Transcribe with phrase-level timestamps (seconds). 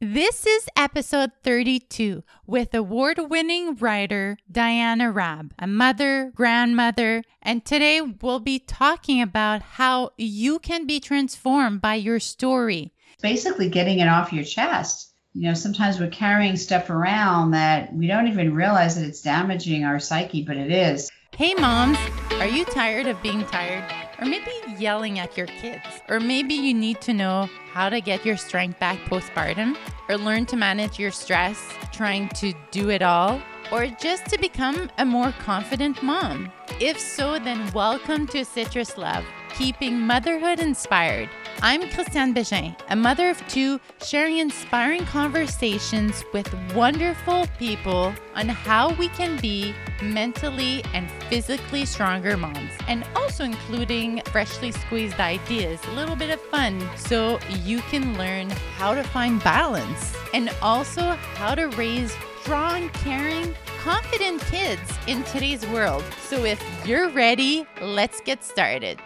[0.00, 8.00] This is episode 32 with award winning writer Diana Raab, a mother, grandmother, and today
[8.00, 12.92] we'll be talking about how you can be transformed by your story.
[13.22, 15.14] Basically, getting it off your chest.
[15.34, 19.82] You know, sometimes we're carrying stuff around that we don't even realize that it's damaging
[19.82, 21.10] our psyche, but it is.
[21.36, 21.98] Hey, moms,
[22.34, 24.07] are you tired of being tired?
[24.20, 25.84] Or maybe yelling at your kids?
[26.08, 29.76] Or maybe you need to know how to get your strength back postpartum?
[30.08, 31.62] Or learn to manage your stress
[31.92, 33.40] trying to do it all?
[33.70, 36.50] Or just to become a more confident mom?
[36.80, 41.28] If so, then welcome to Citrus Love, keeping motherhood inspired.
[41.60, 48.94] I'm Christiane Bégin, a mother of two, sharing inspiring conversations with wonderful people on how
[48.94, 55.92] we can be mentally and physically stronger moms, and also including freshly squeezed ideas, a
[55.94, 61.02] little bit of fun, so you can learn how to find balance and also
[61.34, 66.04] how to raise strong, caring, confident kids in today's world.
[66.22, 69.00] So if you're ready, let's get started.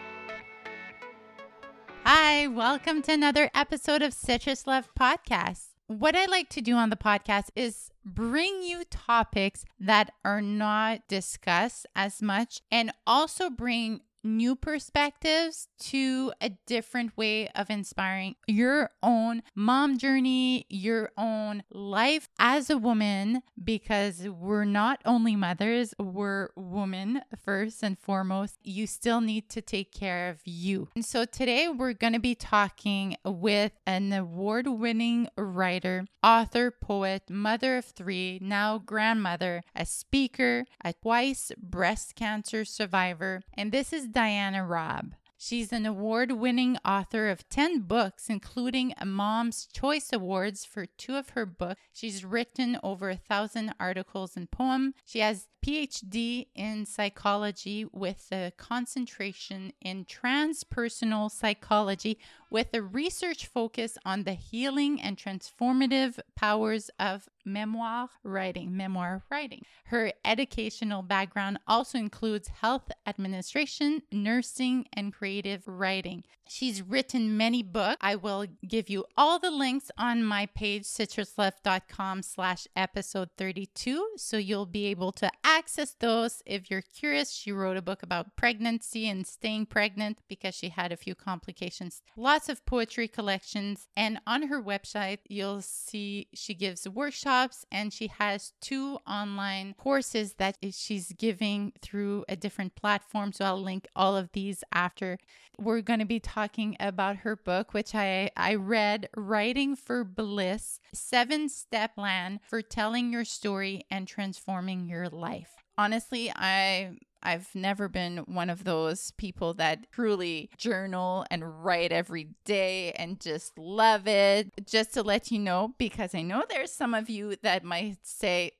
[2.05, 5.69] Hi, welcome to another episode of Citrus Love Podcast.
[5.87, 11.07] What I like to do on the podcast is bring you topics that are not
[11.07, 18.91] discussed as much and also bring new perspectives to a different way of inspiring your
[19.03, 26.51] own mom journey, your own life as a woman, because we're not only mothers, we're
[26.57, 28.57] women first and foremost.
[28.63, 30.89] You still need to take care of you.
[30.95, 37.29] And so today we're going to be talking with an award winning writer, author, poet,
[37.29, 43.43] mother of three, now grandmother, a speaker, a twice breast cancer survivor.
[43.55, 45.15] And this is Diana Raab.
[45.45, 51.17] She's an award winning author of 10 books, including a Mom's Choice Awards for two
[51.17, 51.81] of her books.
[51.93, 54.95] She's written over a thousand articles and poems.
[55.05, 62.19] She has PhD in psychology with a concentration in transpersonal psychology
[62.53, 69.63] with a research focus on the healing and transformative powers of memoir writing, memoir writing.
[69.87, 76.25] Her educational background also includes health administration, nursing, and creative writing.
[76.55, 77.97] She's written many books.
[78.03, 84.07] I will give you all the links on my page, citruslove.com slash episode 32.
[84.17, 87.33] So you'll be able to access those if you're curious.
[87.33, 92.03] She wrote a book about pregnancy and staying pregnant because she had a few complications.
[92.19, 93.89] Lots of poetry collections.
[93.97, 100.35] And on her website, you'll see she gives workshops and she has two online courses
[100.35, 103.33] that she's giving through a different platform.
[103.33, 105.19] So I'll link all of these after.
[105.59, 106.42] We're going to be talking
[106.81, 113.13] about her book, which I, I read Writing for Bliss Seven Step Plan for Telling
[113.13, 115.55] Your Story and Transforming Your Life.
[115.79, 122.31] Honestly, I I've never been one of those people that truly journal and write every
[122.45, 124.51] day and just love it.
[124.67, 128.53] Just to let you know, because I know there's some of you that might say,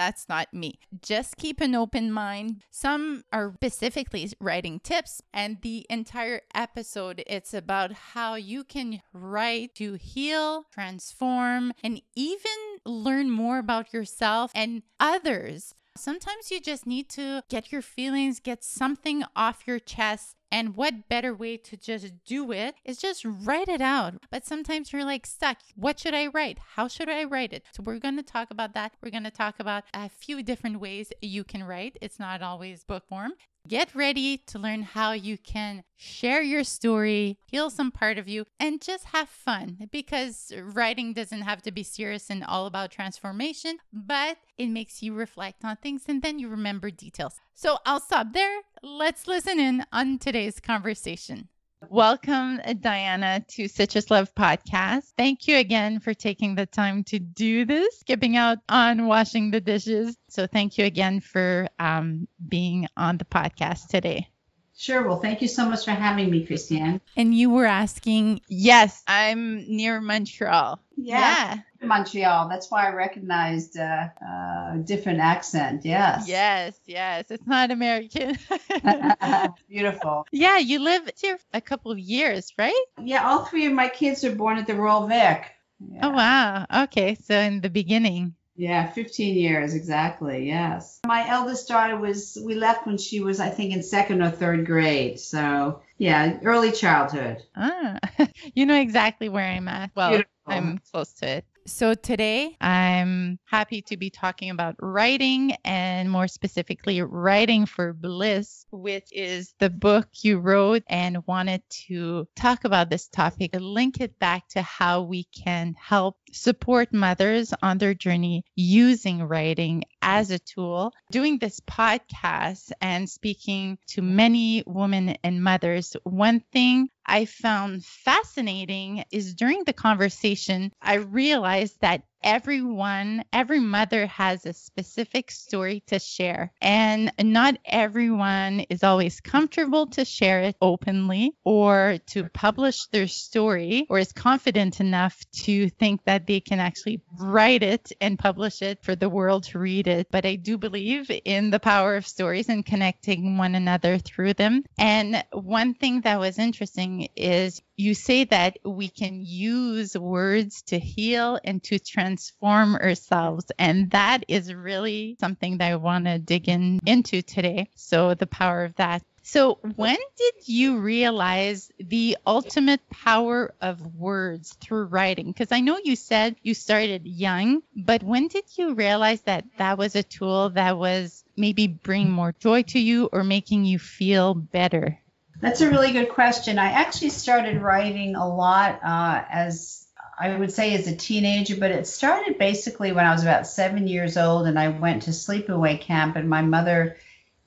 [0.00, 0.78] that's not me.
[1.02, 2.62] Just keep an open mind.
[2.70, 9.74] Some are specifically writing tips, and the entire episode it's about how you can write
[9.74, 15.74] to heal, transform, and even learn more about yourself and others.
[15.96, 20.36] Sometimes you just need to get your feelings, get something off your chest.
[20.52, 24.14] And what better way to just do it is just write it out.
[24.30, 25.58] But sometimes you're like stuck.
[25.76, 26.58] What should I write?
[26.74, 27.64] How should I write it?
[27.72, 28.92] So we're going to talk about that.
[29.02, 31.96] We're going to talk about a few different ways you can write.
[32.00, 33.32] It's not always book form.
[33.70, 38.44] Get ready to learn how you can share your story, heal some part of you,
[38.58, 43.78] and just have fun because writing doesn't have to be serious and all about transformation,
[43.92, 47.36] but it makes you reflect on things and then you remember details.
[47.54, 48.62] So I'll stop there.
[48.82, 51.46] Let's listen in on today's conversation.
[51.88, 55.12] Welcome, Diana, to Citrus Love Podcast.
[55.16, 59.60] Thank you again for taking the time to do this, skipping out on washing the
[59.60, 60.16] dishes.
[60.28, 64.28] So, thank you again for um, being on the podcast today.
[64.76, 65.06] Sure.
[65.06, 67.00] Well, thank you so much for having me, Christiane.
[67.16, 70.80] And you were asking, yes, I'm near Montreal.
[70.96, 71.18] Yeah.
[71.18, 71.58] yeah.
[71.82, 72.48] Montreal.
[72.48, 75.84] That's why I recognized uh, uh, different accent.
[75.84, 76.28] Yes.
[76.28, 76.78] Yes.
[76.86, 77.30] Yes.
[77.30, 78.38] It's not American.
[79.68, 80.26] Beautiful.
[80.32, 80.58] Yeah.
[80.58, 82.84] You lived here a couple of years, right?
[83.02, 83.26] Yeah.
[83.28, 85.52] All three of my kids are born at the Royal Vic.
[85.92, 86.00] Yeah.
[86.02, 86.66] Oh, wow.
[86.84, 87.14] Okay.
[87.14, 88.34] So in the beginning.
[88.56, 90.46] Yeah, 15 years exactly.
[90.46, 91.00] Yes.
[91.06, 94.66] My eldest daughter was we left when she was I think in second or third
[94.66, 95.18] grade.
[95.18, 97.42] So, yeah, early childhood.
[97.56, 97.98] Ah,
[98.54, 99.92] you know exactly where I'm at.
[99.94, 100.28] Well, Beautiful.
[100.46, 101.46] I'm close to it.
[101.70, 108.66] So today I'm happy to be talking about writing and more specifically writing for bliss,
[108.70, 114.18] which is the book you wrote and wanted to talk about this topic, link it
[114.18, 120.38] back to how we can help support mothers on their journey using writing as a
[120.38, 120.92] tool.
[121.10, 129.04] Doing this podcast and speaking to many women and mothers, one thing I found fascinating
[129.10, 135.98] is during the conversation, I realized that everyone, every mother has a specific story to
[135.98, 136.52] share.
[136.60, 143.86] And not everyone is always comfortable to share it openly or to publish their story
[143.88, 148.82] or is confident enough to think that they can actually write it and publish it
[148.82, 150.08] for the world to read it.
[150.10, 154.64] But I do believe in the power of stories and connecting one another through them.
[154.78, 160.78] And one thing that was interesting is you say that we can use words to
[160.78, 162.09] heal and to transform
[162.42, 163.46] ourselves.
[163.58, 167.68] And that is really something that I want to dig in into today.
[167.74, 169.02] So the power of that.
[169.22, 175.26] So when did you realize the ultimate power of words through writing?
[175.26, 179.78] Because I know you said you started young, but when did you realize that that
[179.78, 184.34] was a tool that was maybe bring more joy to you or making you feel
[184.34, 184.98] better?
[185.40, 186.58] That's a really good question.
[186.58, 189.79] I actually started writing a lot uh, as
[190.20, 193.88] I would say as a teenager, but it started basically when I was about seven
[193.88, 196.98] years old and I went to sleepaway camp and my mother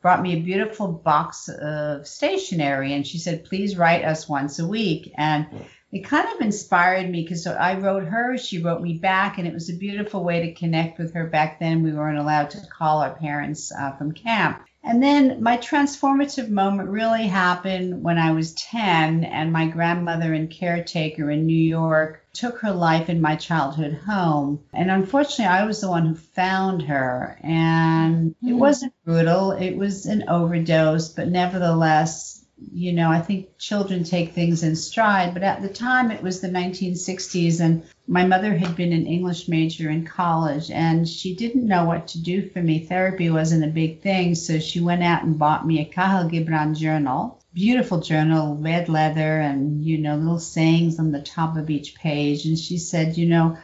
[0.02, 4.68] brought me a beautiful box of stationery and she said, please write us once a
[4.68, 5.14] week.
[5.16, 5.46] And
[5.92, 9.54] it kind of inspired me because I wrote her, she wrote me back, and it
[9.54, 11.28] was a beautiful way to connect with her.
[11.28, 14.66] Back then, we weren't allowed to call our parents uh, from camp.
[14.84, 20.50] And then my transformative moment really happened when I was 10, and my grandmother and
[20.50, 24.60] caretaker in New York took her life in my childhood home.
[24.74, 27.40] And unfortunately, I was the one who found her.
[27.42, 28.58] And it mm-hmm.
[28.58, 34.64] wasn't brutal, it was an overdose, but nevertheless, you know, I think children take things
[34.64, 35.34] in stride.
[35.34, 39.48] But at the time, it was the 1960s, and my mother had been an English
[39.48, 42.80] major in college, and she didn't know what to do for me.
[42.80, 46.78] Therapy wasn't a big thing, so she went out and bought me a Kahlil Gibran
[46.78, 47.40] journal.
[47.54, 52.46] Beautiful journal, red leather, and you know, little sayings on the top of each page.
[52.46, 53.58] And she said, you know,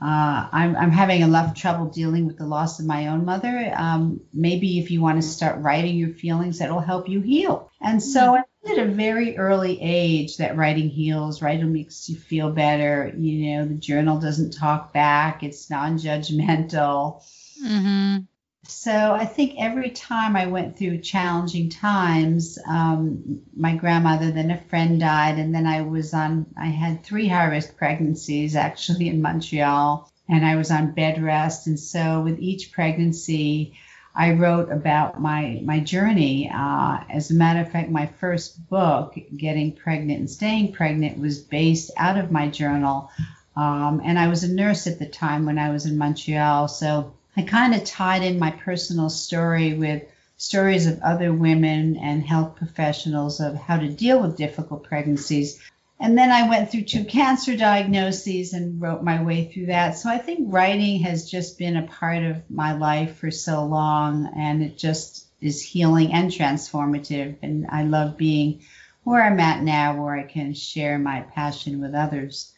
[0.00, 3.24] uh, I'm, I'm having a lot of trouble dealing with the loss of my own
[3.24, 3.72] mother.
[3.76, 7.70] Um, maybe if you want to start writing your feelings, that'll help you heal.
[7.80, 12.50] And so I at a very early age that writing heals, writing makes you feel
[12.50, 13.12] better.
[13.16, 17.22] You know, the journal doesn't talk back, it's non judgmental.
[17.64, 18.24] Mm-hmm.
[18.66, 24.60] So I think every time I went through challenging times, um, my grandmother, then a
[24.70, 29.20] friend died, and then I was on, I had three high risk pregnancies actually in
[29.20, 31.66] Montreal, and I was on bed rest.
[31.66, 33.74] And so with each pregnancy,
[34.14, 36.50] I wrote about my my journey.
[36.52, 41.38] Uh, as a matter of fact, my first book, Getting Pregnant and Staying Pregnant, was
[41.38, 43.10] based out of my journal.
[43.56, 47.14] Um, and I was a nurse at the time when I was in Montreal, so
[47.36, 50.02] I kind of tied in my personal story with
[50.36, 55.60] stories of other women and health professionals of how to deal with difficult pregnancies.
[56.00, 59.92] And then I went through two cancer diagnoses and wrote my way through that.
[59.92, 64.30] So I think writing has just been a part of my life for so long,
[64.36, 67.36] and it just is healing and transformative.
[67.42, 68.62] And I love being
[69.04, 72.52] where I'm at now, where I can share my passion with others.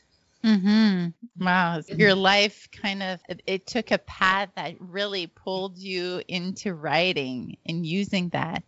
[0.45, 1.09] Mm-hmm.
[1.45, 1.83] Wow.
[1.89, 7.85] Your life kind of, it, took a path that really pulled you into writing and
[7.85, 8.63] using that.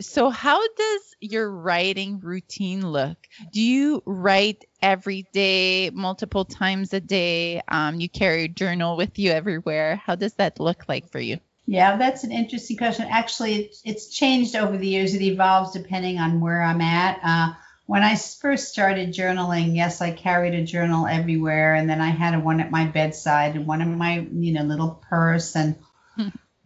[0.00, 3.16] So, how does your writing routine look?
[3.52, 7.62] Do you write every day, multiple times a day?
[7.68, 9.96] Um, you carry a journal with you everywhere.
[9.96, 11.38] How does that look like for you?
[11.66, 13.06] Yeah, that's an interesting question.
[13.10, 15.14] Actually, it's, it's changed over the years.
[15.14, 17.20] It evolves depending on where I'm at.
[17.22, 17.54] Uh,
[17.86, 22.42] when I first started journaling, yes, I carried a journal everywhere, and then I had
[22.44, 25.76] one at my bedside and one in my, you know, little purse, and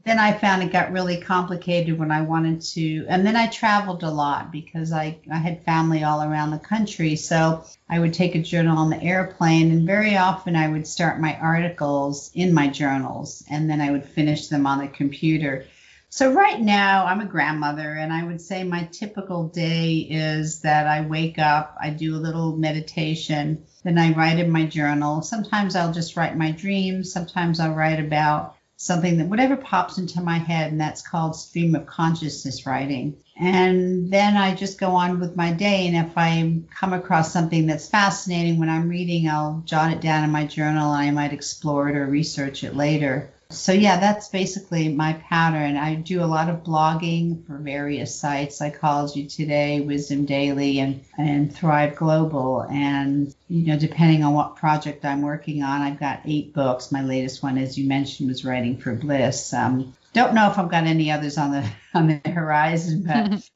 [0.05, 4.03] then I found it got really complicated when I wanted to, and then I traveled
[4.03, 7.17] a lot because I, I had family all around the country.
[7.17, 11.21] So I would take a journal on the airplane, and very often I would start
[11.21, 15.67] my articles in my journals, and then I would finish them on the computer.
[16.13, 20.89] So right now I'm a grandmother and I would say my typical day is that
[20.89, 25.23] I wake up, I do a little meditation, then I write in my journal.
[25.23, 30.23] Sometimes I'll just write my dreams, sometimes I'll write about something that whatever pops into
[30.23, 33.15] my head and that's called stream of consciousness writing.
[33.37, 37.67] And then I just go on with my day and if I come across something
[37.67, 41.91] that's fascinating when I'm reading, I'll jot it down in my journal I might explore
[41.91, 43.31] it or research it later.
[43.51, 45.77] So yeah, that's basically my pattern.
[45.77, 51.55] I do a lot of blogging for various sites, Psychology Today, Wisdom Daily, and and
[51.55, 52.63] Thrive Global.
[52.63, 56.93] And you know, depending on what project I'm working on, I've got eight books.
[56.93, 59.53] My latest one, as you mentioned, was writing for Bliss.
[59.53, 63.43] Um, don't know if I've got any others on the on the horizon, but.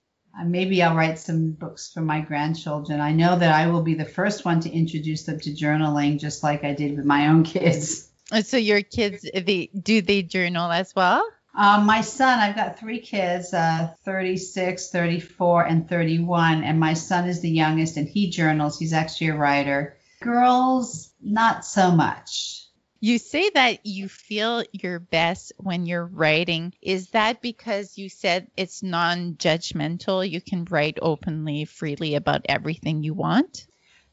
[0.44, 3.00] maybe I'll write some books for my grandchildren.
[3.00, 6.42] I know that I will be the first one to introduce them to journaling, just
[6.42, 8.10] like I did with my own kids.
[8.42, 11.24] So your kids, they do they journal as well?
[11.56, 16.64] Um, my son, I've got three kids, uh, 36, 34, and 31.
[16.64, 18.78] And my son is the youngest and he journals.
[18.78, 19.96] He's actually a writer.
[20.20, 22.66] Girls, not so much.
[22.98, 26.72] You say that you feel your best when you're writing.
[26.80, 30.28] Is that because you said it's non judgmental?
[30.28, 33.66] You can write openly, freely about everything you want?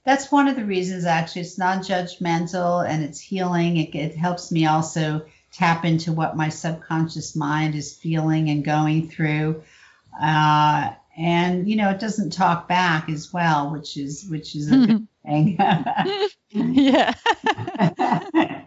[0.03, 3.77] That's one of the reasons actually it's non-judgmental and it's healing.
[3.77, 9.10] It, it, helps me also tap into what my subconscious mind is feeling and going
[9.10, 9.63] through.
[10.22, 14.77] Uh, and you know it doesn't talk back as well which is which is a
[14.77, 15.58] good thing.
[16.53, 17.13] Yeah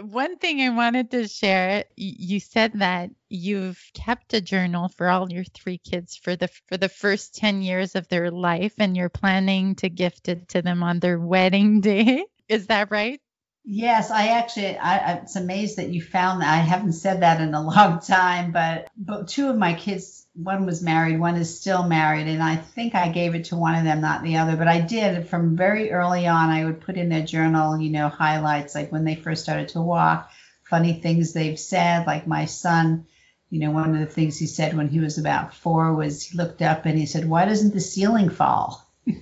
[0.00, 5.30] one thing I wanted to share, you said that you've kept a journal for all
[5.30, 9.08] your three kids for the for the first 10 years of their life and you're
[9.08, 12.24] planning to gift it to them on their wedding day.
[12.48, 13.20] Is that right?
[13.64, 16.52] Yes, I actually, I, it's amazed that you found that.
[16.52, 20.66] I haven't said that in a long time, but, but two of my kids, one
[20.66, 23.84] was married, one is still married, and I think I gave it to one of
[23.84, 24.56] them, not the other.
[24.56, 26.50] But I did from very early on.
[26.50, 29.80] I would put in their journal, you know, highlights like when they first started to
[29.80, 30.30] walk,
[30.68, 32.06] funny things they've said.
[32.06, 33.06] Like my son,
[33.50, 36.36] you know, one of the things he said when he was about four was he
[36.36, 38.84] looked up and he said, "Why doesn't the ceiling fall?"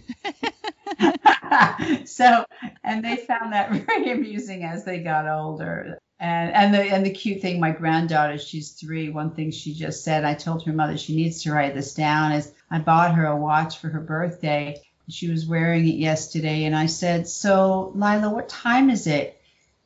[2.04, 2.44] so,
[2.84, 5.98] and they found that very amusing as they got older.
[6.22, 9.08] And and the and the cute thing, my granddaughter, she's three.
[9.10, 12.30] One thing she just said, I told her mother she needs to write this down.
[12.30, 14.80] Is I bought her a watch for her birthday.
[15.08, 19.42] She was wearing it yesterday, and I said, "So, Lila, what time is it?"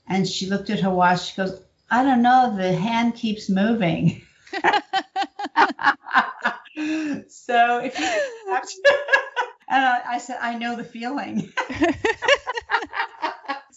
[0.06, 1.30] And she looked at her watch.
[1.30, 1.58] She goes,
[1.90, 2.54] "I don't know.
[2.54, 4.20] The hand keeps moving."
[7.28, 8.04] so if you
[9.68, 11.50] and I, I said, I know the feeling.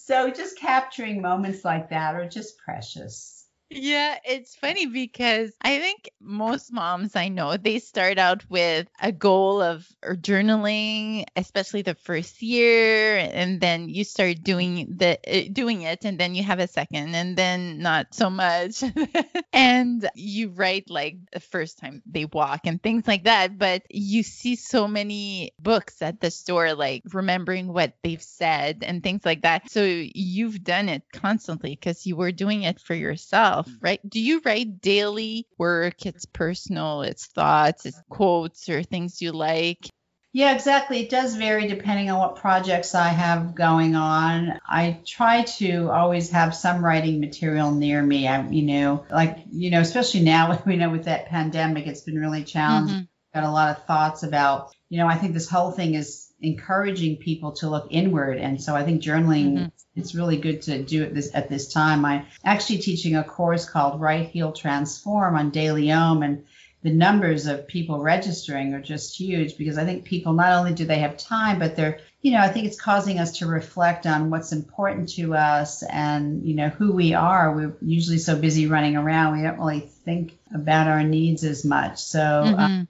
[0.10, 3.39] So just capturing moments like that are just precious.
[3.72, 9.12] Yeah, it's funny because I think most moms I know they start out with a
[9.12, 15.84] goal of journaling, especially the first year, and then you start doing the uh, doing
[15.84, 18.84] it, and then you have a second, and then not so much,
[19.54, 23.60] and you write like the first time they walk and things like that.
[23.60, 29.04] But you see so many books at the store, like remembering what they've said and
[29.04, 29.70] things like that.
[29.70, 34.00] So you've done it constantly because you were doing it for yourself yourself, right?
[34.08, 36.06] Do you write daily work?
[36.06, 39.90] It's personal, it's thoughts, it's quotes or things you like.
[40.32, 41.00] Yeah, exactly.
[41.00, 44.60] It does vary depending on what projects I have going on.
[44.68, 48.28] I try to always have some writing material near me.
[48.28, 52.20] I, you know, like, you know, especially now, you know, with that pandemic, it's been
[52.20, 52.96] really challenging.
[52.96, 53.40] Mm-hmm.
[53.40, 57.18] Got a lot of thoughts about, you know, I think this whole thing is encouraging
[57.18, 58.38] people to look inward.
[58.38, 59.66] And so I think journaling, mm-hmm.
[59.96, 62.06] it's really good to do it this at this time.
[62.06, 66.46] I'm actually teaching a course called Write Heal, Transform on DailyOM And
[66.82, 70.86] the numbers of people registering are just huge because I think people not only do
[70.86, 74.30] they have time, but they're, you know, I think it's causing us to reflect on
[74.30, 77.54] what's important to us and, you know, who we are.
[77.54, 82.00] We're usually so busy running around, we don't really think about our needs as much.
[82.00, 82.82] So, mm-hmm.
[82.82, 82.86] uh,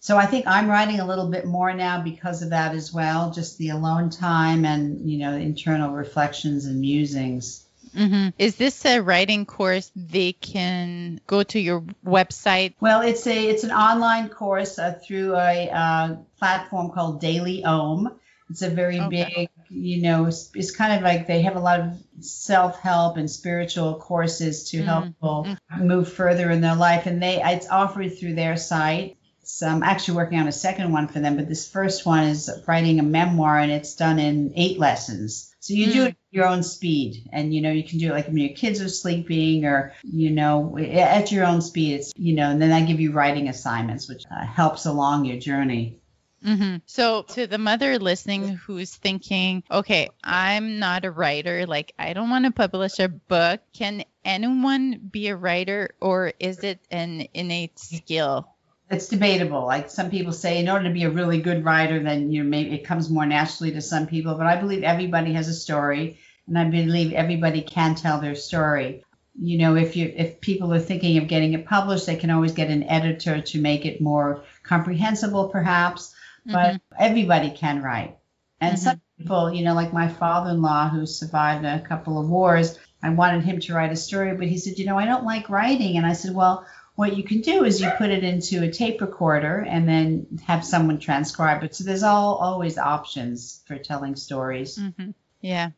[0.00, 3.30] so I think I'm writing a little bit more now because of that as well,
[3.30, 7.66] just the alone time and you know internal reflections and musings.
[7.94, 8.28] Mm-hmm.
[8.38, 12.74] Is this a writing course they can go to your website?
[12.80, 18.16] Well, it's a it's an online course uh, through a uh, platform called DailyOM.
[18.48, 19.34] It's a very okay.
[19.36, 23.16] big, you know, it's, it's, kind of like they have a lot of self help
[23.16, 24.86] and spiritual courses to mm-hmm.
[24.86, 25.86] help people mm-hmm.
[25.86, 29.18] move further in their life, and they it's offered through their site.
[29.50, 32.50] So I'm actually working on a second one for them, but this first one is
[32.66, 35.54] writing a memoir and it's done in eight lessons.
[35.60, 35.92] So you mm.
[35.92, 38.54] do it your own speed, and you know you can do it like when your
[38.54, 41.96] kids are sleeping, or you know at your own speed.
[41.96, 45.38] It's you know, and then I give you writing assignments, which uh, helps along your
[45.38, 46.00] journey.
[46.44, 46.76] Mm-hmm.
[46.86, 52.30] So, to the mother listening who's thinking, okay, I'm not a writer, like I don't
[52.30, 57.78] want to publish a book, can anyone be a writer or is it an innate
[57.78, 58.48] skill?
[58.90, 59.66] It's debatable.
[59.66, 62.48] Like some people say, in order to be a really good writer, then you know
[62.48, 64.34] maybe it comes more naturally to some people.
[64.34, 69.04] But I believe everybody has a story, and I believe everybody can tell their story
[69.40, 72.52] you know if you if people are thinking of getting it published they can always
[72.52, 76.12] get an editor to make it more comprehensible perhaps
[76.46, 76.94] but mm-hmm.
[76.98, 78.16] everybody can write.
[78.60, 78.84] And mm-hmm.
[78.84, 82.78] some people, you know, like my father in law who survived a couple of wars,
[83.02, 85.48] I wanted him to write a story, but he said, you know, I don't like
[85.48, 85.96] writing.
[85.96, 86.66] And I said, well,
[87.00, 90.62] what you can do is you put it into a tape recorder and then have
[90.62, 91.74] someone transcribe it.
[91.74, 94.76] So there's all always options for telling stories.
[94.76, 95.12] Mm-hmm.
[95.40, 95.70] Yeah.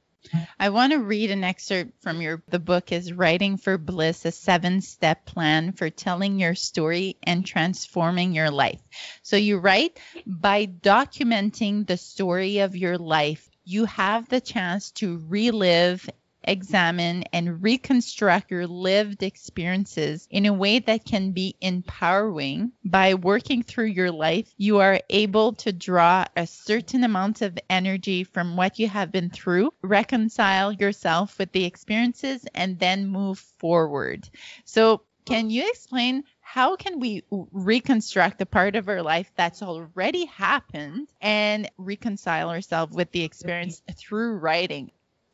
[0.59, 4.33] I want to read an excerpt from your the book is Writing for Bliss, a
[4.33, 8.81] seven-step plan for telling your story and transforming your life.
[9.23, 15.23] So you write by documenting the story of your life, you have the chance to
[15.29, 16.11] relive
[16.45, 22.73] examine, and reconstruct your lived experiences in a way that can be empowering.
[22.85, 28.25] By working through your life, you are able to draw a certain amount of energy
[28.25, 34.29] from what you have been through, reconcile yourself with the experiences, and then move forward.
[34.65, 40.25] So, can you explain how can we reconstruct the part of our life that's already
[40.27, 44.91] happened and reconcile ourselves with the experience through writing?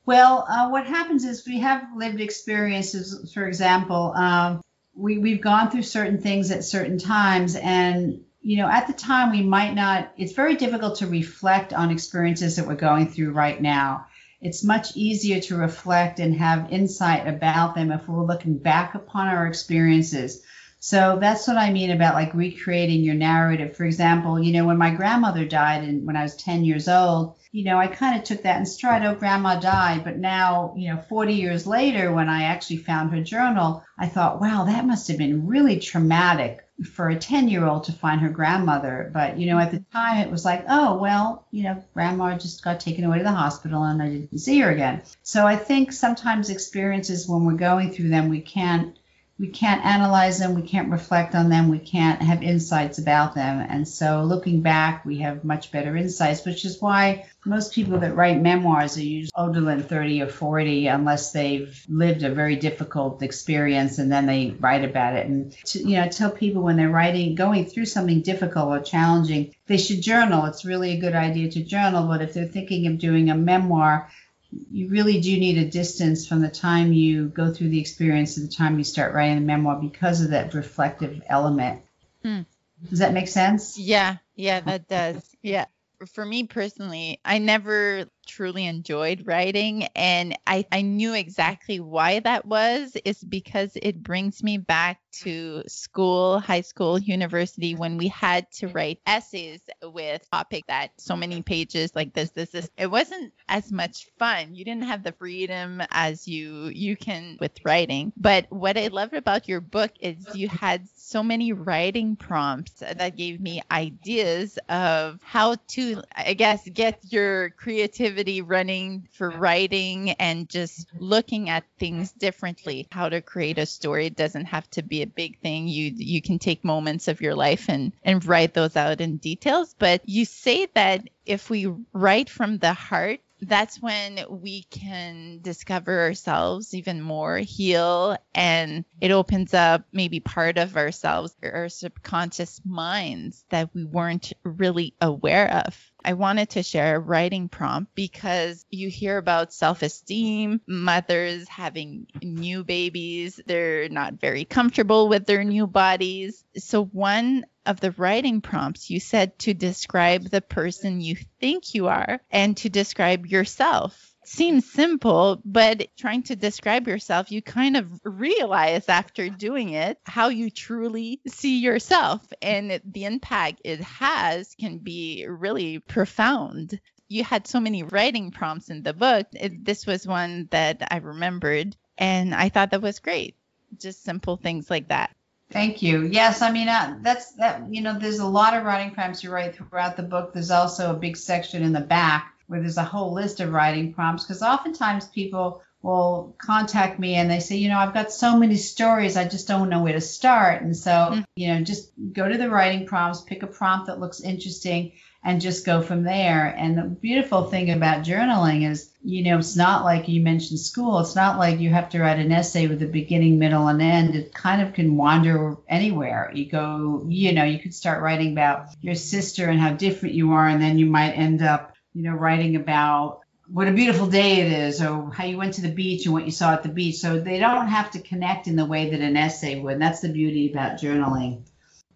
[0.09, 3.31] Well, uh, what happens is we have lived experiences.
[3.35, 4.63] For example, um,
[4.95, 9.33] we we've gone through certain things at certain times, and you know, at the time
[9.33, 10.11] we might not.
[10.17, 14.07] It's very difficult to reflect on experiences that we're going through right now.
[14.41, 19.29] It's much easier to reflect and have insight about them if we're looking back upon
[19.29, 20.43] our experiences.
[20.81, 23.77] So that's what I mean about like recreating your narrative.
[23.77, 27.35] For example, you know, when my grandmother died and when I was 10 years old,
[27.51, 29.05] you know, I kind of took that in stride.
[29.05, 30.05] Oh, grandma died.
[30.05, 34.41] But now, you know, 40 years later, when I actually found her journal, I thought,
[34.41, 38.29] wow, that must have been really traumatic for a 10 year old to find her
[38.29, 39.11] grandmother.
[39.13, 42.63] But, you know, at the time it was like, oh, well, you know, grandma just
[42.63, 45.03] got taken away to the hospital and I didn't see her again.
[45.23, 48.97] So I think sometimes experiences when we're going through them, we can't
[49.39, 53.65] we can't analyze them, we can't reflect on them, we can't have insights about them.
[53.69, 58.17] And so looking back, we have much better insights, which is why most people that
[58.17, 63.23] write memoirs are usually older than 30 or 40 unless they've lived a very difficult
[63.23, 65.27] experience and then they write about it.
[65.27, 69.55] And to, you know, tell people when they're writing, going through something difficult or challenging,
[69.67, 70.47] they should journal.
[70.47, 74.11] It's really a good idea to journal, but if they're thinking of doing a memoir,
[74.51, 78.41] you really do need a distance from the time you go through the experience to
[78.41, 81.83] the time you start writing the memoir because of that reflective element.
[82.23, 82.43] Hmm.
[82.89, 83.79] Does that make sense?
[83.79, 85.23] Yeah, yeah, that does.
[85.43, 85.67] Yeah.
[86.13, 92.45] For me personally, I never truly enjoyed writing and I, I knew exactly why that
[92.47, 98.51] was is because it brings me back to school high school university when we had
[98.53, 102.69] to write essays with topic that so many pages like this this this.
[102.77, 104.55] It wasn't as much fun.
[104.55, 108.13] You didn't have the freedom as you you can with writing.
[108.17, 113.17] But what i loved about your book is you had so many writing prompts that
[113.17, 120.11] gave me ideas of how to i guess get your creativity creativity running for writing
[120.13, 121.05] and just mm-hmm.
[121.05, 122.87] looking at things differently.
[122.91, 125.69] How to create a story it doesn't have to be a big thing.
[125.69, 129.75] You you can take moments of your life and and write those out in details,
[129.79, 136.01] but you say that if we write from the heart that's when we can discover
[136.01, 143.45] ourselves even more, heal, and it opens up maybe part of ourselves, our subconscious minds
[143.51, 145.93] that we weren't really aware of.
[146.05, 152.07] I wanted to share a writing prompt because you hear about self esteem, mothers having
[152.23, 156.45] new babies, they're not very comfortable with their new bodies.
[156.57, 161.87] So, one of the writing prompts, you said to describe the person you think you
[161.89, 164.15] are and to describe yourself.
[164.25, 170.29] Seems simple, but trying to describe yourself, you kind of realize after doing it how
[170.29, 172.27] you truly see yourself.
[172.43, 178.69] And the impact it has can be really profound you had so many writing prompts
[178.69, 179.27] in the book.
[179.33, 183.35] It, this was one that I remembered, and I thought that was great.
[183.79, 185.17] Just simple things like that.
[185.51, 186.03] Thank you.
[186.03, 187.63] Yes, I mean uh, that's that.
[187.73, 190.33] You know, there's a lot of writing prompts you write throughout the book.
[190.33, 193.95] There's also a big section in the back where there's a whole list of writing
[193.95, 198.37] prompts because oftentimes people will contact me and they say, you know, I've got so
[198.37, 200.63] many stories, I just don't know where to start.
[200.63, 201.21] And so, mm-hmm.
[201.37, 204.93] you know, just go to the writing prompts, pick a prompt that looks interesting,
[205.29, 206.47] and just go from there.
[206.57, 211.01] And the beautiful thing about journaling is, you know, it's not like you mentioned school.
[211.01, 214.15] It's not like you have to write an essay with a beginning, middle, and end.
[214.15, 216.33] It kind of can wander anywhere.
[216.35, 220.33] You go, you know, you could start writing about your sister and how different you
[220.33, 223.21] are, and then you might end up, you know, writing about
[223.53, 226.25] what a beautiful day it is, or how you went to the beach and what
[226.25, 226.97] you saw at the beach.
[226.97, 229.75] So they don't have to connect in the way that an essay would.
[229.75, 231.43] And that's the beauty about journaling.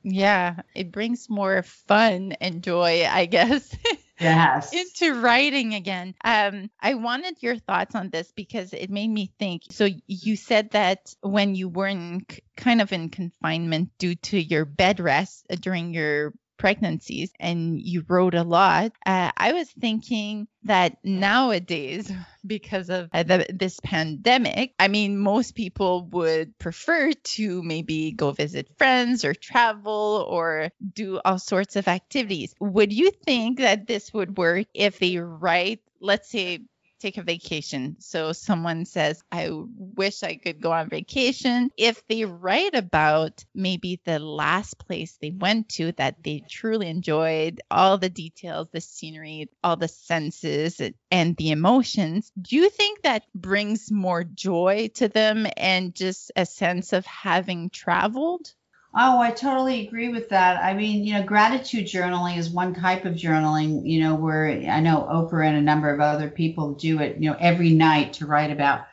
[0.02, 3.76] Yeah, it brings more fun and joy, I guess.
[4.20, 4.72] Yes.
[4.72, 6.14] into writing again.
[6.24, 9.62] Um, I wanted your thoughts on this because it made me think.
[9.70, 12.24] So you said that when you were in
[12.56, 18.34] kind of in confinement due to your bed rest during your pregnancies and you wrote
[18.34, 22.10] a lot, uh, I was thinking that nowadays,
[22.46, 28.68] because of the, this pandemic, I mean, most people would prefer to maybe go visit
[28.78, 32.54] friends or travel or do all sorts of activities.
[32.60, 36.60] Would you think that this would work if they write, let's say,
[37.02, 37.96] take a vacation.
[37.98, 41.70] So someone says, I wish I could go on vacation.
[41.76, 47.60] If they write about maybe the last place they went to that they truly enjoyed,
[47.70, 53.24] all the details, the scenery, all the senses, and the emotions, do you think that
[53.34, 58.54] brings more joy to them and just a sense of having traveled?
[58.94, 60.62] Oh, I totally agree with that.
[60.62, 64.80] I mean, you know, gratitude journaling is one type of journaling, you know, where I
[64.80, 68.26] know Oprah and a number of other people do it, you know, every night to
[68.26, 68.86] write about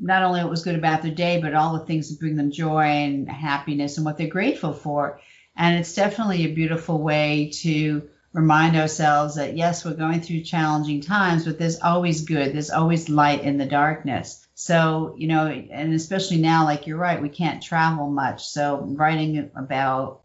[0.00, 2.52] not only what was good about their day, but all the things that bring them
[2.52, 5.20] joy and happiness and what they're grateful for.
[5.56, 11.02] And it's definitely a beautiful way to remind ourselves that yes, we're going through challenging
[11.02, 14.43] times, but there's always good, there's always light in the darkness.
[14.54, 18.46] So, you know, and especially now, like you're right, we can't travel much.
[18.46, 20.20] So, writing about,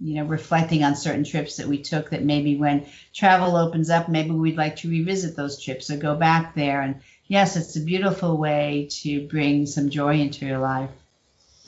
[0.00, 4.08] you know, reflecting on certain trips that we took that maybe when travel opens up,
[4.08, 6.82] maybe we'd like to revisit those trips or go back there.
[6.82, 10.90] And yes, it's a beautiful way to bring some joy into your life.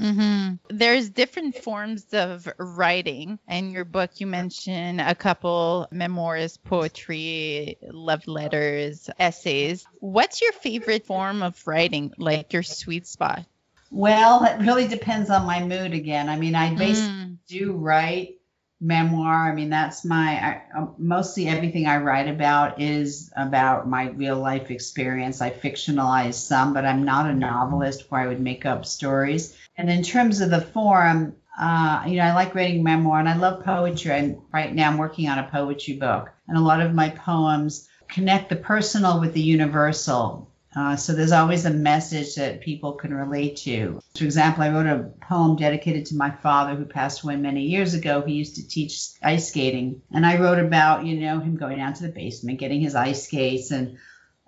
[0.01, 0.55] Mm-hmm.
[0.77, 3.39] There's different forms of writing.
[3.49, 9.87] In your book, you mention a couple memoirs, poetry, love letters, essays.
[10.01, 13.45] What's your favorite form of writing, like your sweet spot?
[13.91, 16.29] Well, it really depends on my mood again.
[16.29, 17.39] I mean, I basically mm.
[17.49, 18.41] do write
[18.81, 19.51] memoir.
[19.51, 24.39] I mean, that's my I, um, mostly everything I write about is about my real
[24.39, 25.43] life experience.
[25.43, 29.57] I fictionalize some, but I'm not a novelist where I would make up stories.
[29.81, 33.37] And in terms of the form, uh, you know, I like writing memoir and I
[33.37, 34.13] love poetry.
[34.13, 37.89] And right now I'm working on a poetry book, and a lot of my poems
[38.07, 40.51] connect the personal with the universal.
[40.77, 44.01] Uh, so there's always a message that people can relate to.
[44.19, 47.95] For example, I wrote a poem dedicated to my father who passed away many years
[47.95, 48.21] ago.
[48.21, 51.95] He used to teach ice skating, and I wrote about you know him going down
[51.95, 53.97] to the basement, getting his ice skates, and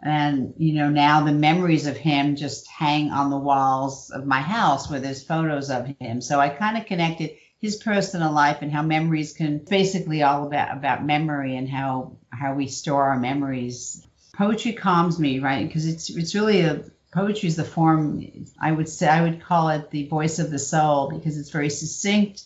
[0.03, 4.41] and you know now the memories of him just hang on the walls of my
[4.41, 6.21] house where there's photos of him.
[6.21, 10.77] So I kind of connected his personal life and how memories can basically all about
[10.77, 15.67] about memory and how how we store our memories poetry calms me, right?
[15.67, 18.27] Because it's it's really a poetry is the form
[18.61, 21.71] I would say I would call it the voice of the soul because it's very
[21.71, 22.45] succinct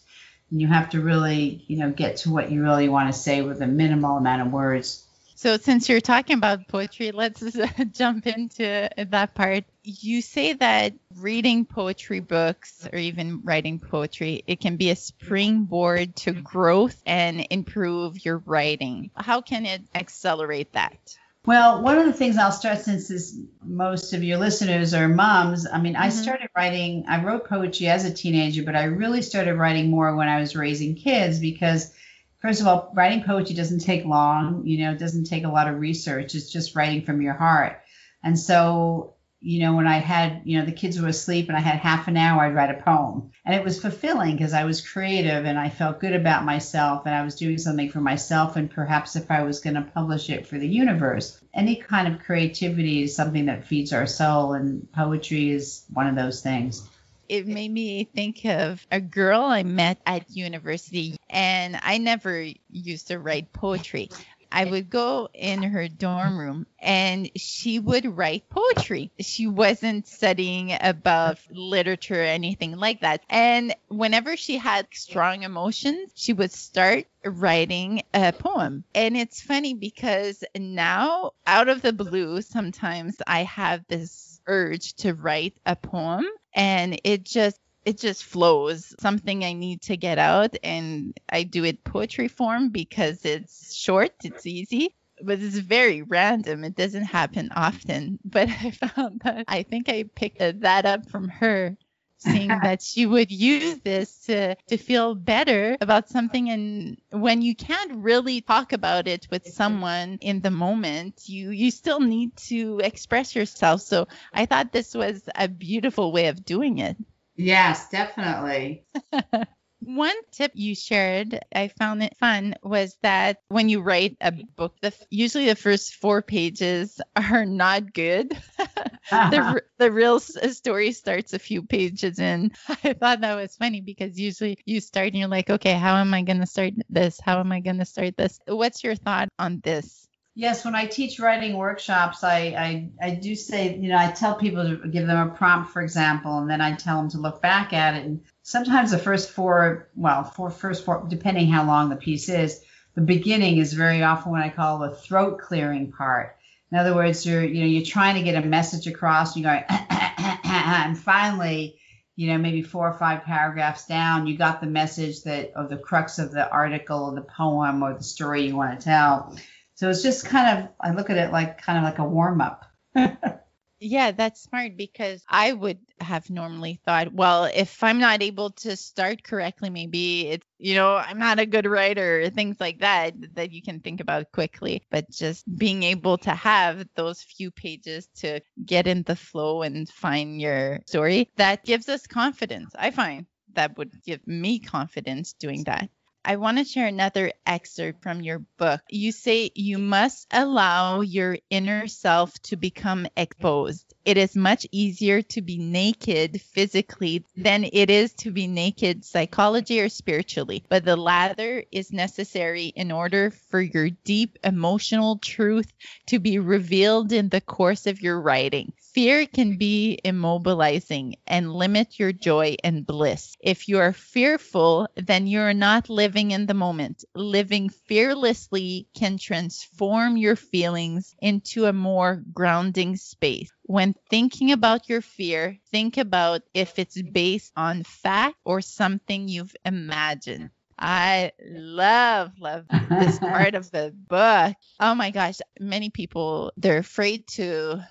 [0.50, 3.42] and you have to really you know get to what you really want to say
[3.42, 5.05] with a minimal amount of words.
[5.36, 7.44] So since you're talking about poetry, let's
[7.92, 9.64] jump into that part.
[9.84, 16.16] You say that reading poetry books or even writing poetry, it can be a springboard
[16.16, 19.10] to growth and improve your writing.
[19.14, 20.96] How can it accelerate that?
[21.44, 25.66] Well, one of the things I'll stress since this, most of your listeners are moms,
[25.70, 26.02] I mean, mm-hmm.
[26.02, 30.16] I started writing, I wrote poetry as a teenager, but I really started writing more
[30.16, 31.92] when I was raising kids because,
[32.40, 35.68] first of all, writing poetry doesn't take long, you know, it doesn't take a lot
[35.68, 36.34] of research.
[36.34, 37.80] It's just writing from your heart.
[38.22, 41.60] And so you know, when I had, you know, the kids were asleep and I
[41.60, 43.30] had half an hour, I'd write a poem.
[43.44, 47.14] And it was fulfilling because I was creative and I felt good about myself and
[47.14, 50.46] I was doing something for myself and perhaps if I was going to publish it
[50.46, 51.40] for the universe.
[51.54, 56.16] Any kind of creativity is something that feeds our soul and poetry is one of
[56.16, 56.88] those things
[57.28, 63.08] it made me think of a girl I met at university, and I never used
[63.08, 64.08] to write poetry.
[64.52, 69.10] I would go in her dorm room and she would write poetry.
[69.18, 73.22] She wasn't studying about literature or anything like that.
[73.28, 78.84] And whenever she had strong emotions, she would start writing a poem.
[78.94, 85.14] And it's funny because now, out of the blue, sometimes I have this urge to
[85.14, 88.94] write a poem and it just it just flows.
[89.00, 94.12] Something i need to get out and i do it poetry form because it's short
[94.24, 96.62] it's easy but it's very random.
[96.64, 101.28] It doesn't happen often but i found that i think i picked that up from
[101.28, 101.76] her
[102.18, 106.50] seeing that you would use this to to feel better about something.
[106.50, 111.70] And when you can't really talk about it with someone in the moment you you
[111.70, 113.80] still need to express yourself.
[113.82, 116.96] So i thought this was a beautiful way of doing it.
[117.36, 118.84] Yes, definitely.
[119.80, 124.74] One tip you shared, I found it fun, was that when you write a book,
[124.80, 128.36] the, usually the first four pages are not good.
[129.10, 132.52] the, the real story starts a few pages in.
[132.68, 136.14] I thought that was funny because usually you start and you're like, okay, how am
[136.14, 137.20] I going to start this?
[137.20, 138.40] How am I going to start this?
[138.46, 140.05] What's your thought on this?
[140.38, 144.34] Yes, when I teach writing workshops, I, I, I do say, you know, I tell
[144.34, 147.40] people to give them a prompt, for example, and then I tell them to look
[147.40, 148.04] back at it.
[148.04, 152.60] And sometimes the first four, well, four first four, depending how long the piece is,
[152.94, 156.36] the beginning is very often what I call the throat clearing part.
[156.70, 159.64] In other words, you're, you know, you're trying to get a message across, you're going,
[159.70, 161.78] and finally,
[162.14, 165.78] you know, maybe four or five paragraphs down, you got the message that, or the
[165.78, 169.34] crux of the article or the poem or the story you want to tell
[169.76, 172.40] so it's just kind of, I look at it like kind of like a warm
[172.40, 172.64] up.
[173.80, 178.74] yeah, that's smart because I would have normally thought, well, if I'm not able to
[178.74, 183.52] start correctly, maybe it's, you know, I'm not a good writer, things like that, that
[183.52, 184.82] you can think about quickly.
[184.90, 189.86] But just being able to have those few pages to get in the flow and
[189.88, 192.72] find your story, that gives us confidence.
[192.78, 195.90] I find that would give me confidence doing that.
[196.28, 198.80] I want to share another excerpt from your book.
[198.90, 203.94] You say you must allow your inner self to become exposed.
[204.04, 209.78] It is much easier to be naked physically than it is to be naked psychologically
[209.78, 215.72] or spiritually, but the latter is necessary in order for your deep emotional truth
[216.06, 218.72] to be revealed in the course of your writing.
[218.96, 223.36] Fear can be immobilizing and limit your joy and bliss.
[223.42, 227.04] If you are fearful, then you are not living in the moment.
[227.14, 233.50] Living fearlessly can transform your feelings into a more grounding space.
[233.64, 239.54] When thinking about your fear, think about if it's based on fact or something you've
[239.66, 240.48] imagined.
[240.78, 244.56] I love, love this part of the book.
[244.80, 245.40] Oh my gosh.
[245.60, 247.82] Many people, they're afraid to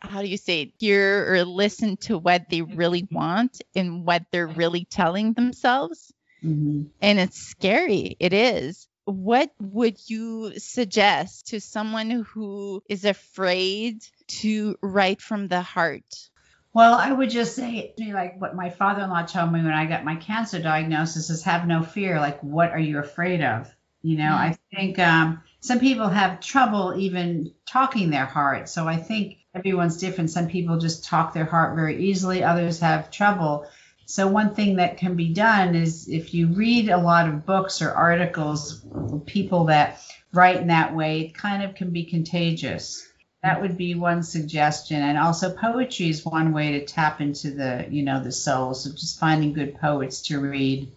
[0.00, 4.24] how do you say it, hear or listen to what they really want and what
[4.32, 6.12] they're really telling themselves.
[6.44, 6.84] Mm-hmm.
[7.00, 8.16] And it's scary.
[8.18, 8.88] It is.
[9.04, 16.30] What would you suggest to someone who is afraid to write from the heart?
[16.72, 19.86] Well, I would just say, like what my father in law told me when I
[19.86, 22.20] got my cancer diagnosis is have no fear.
[22.20, 23.74] Like, what are you afraid of?
[24.02, 24.52] You know, mm-hmm.
[24.52, 28.68] I think um, some people have trouble even talking their heart.
[28.68, 30.30] So I think everyone's different.
[30.30, 33.66] Some people just talk their heart very easily, others have trouble.
[34.06, 37.80] So, one thing that can be done is if you read a lot of books
[37.80, 38.84] or articles,
[39.26, 43.06] people that write in that way, it kind of can be contagious.
[43.42, 45.00] That would be one suggestion.
[45.00, 48.74] And also, poetry is one way to tap into the, you know, the soul.
[48.74, 50.90] So, just finding good poets to read.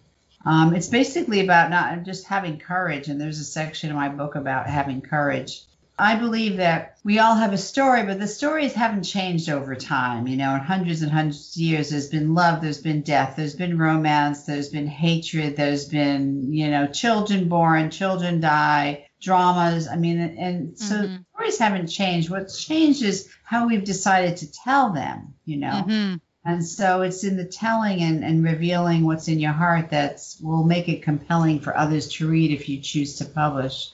[0.44, 3.08] Um, it's basically about not just having courage.
[3.08, 5.62] And there's a section in my book about having courage.
[5.98, 10.26] I believe that we all have a story, but the stories haven't changed over time.
[10.26, 13.54] You know, in hundreds and hundreds of years, there's been love, there's been death, there's
[13.54, 19.86] been romance, there's been hatred, there's been, you know, children born, children die, dramas.
[19.86, 21.16] I mean, and so mm-hmm.
[21.32, 22.28] stories haven't changed.
[22.28, 25.84] What's changed is how we've decided to tell them, you know.
[25.86, 26.16] Mm-hmm.
[26.46, 30.64] And so it's in the telling and, and revealing what's in your heart that will
[30.64, 33.90] make it compelling for others to read if you choose to publish.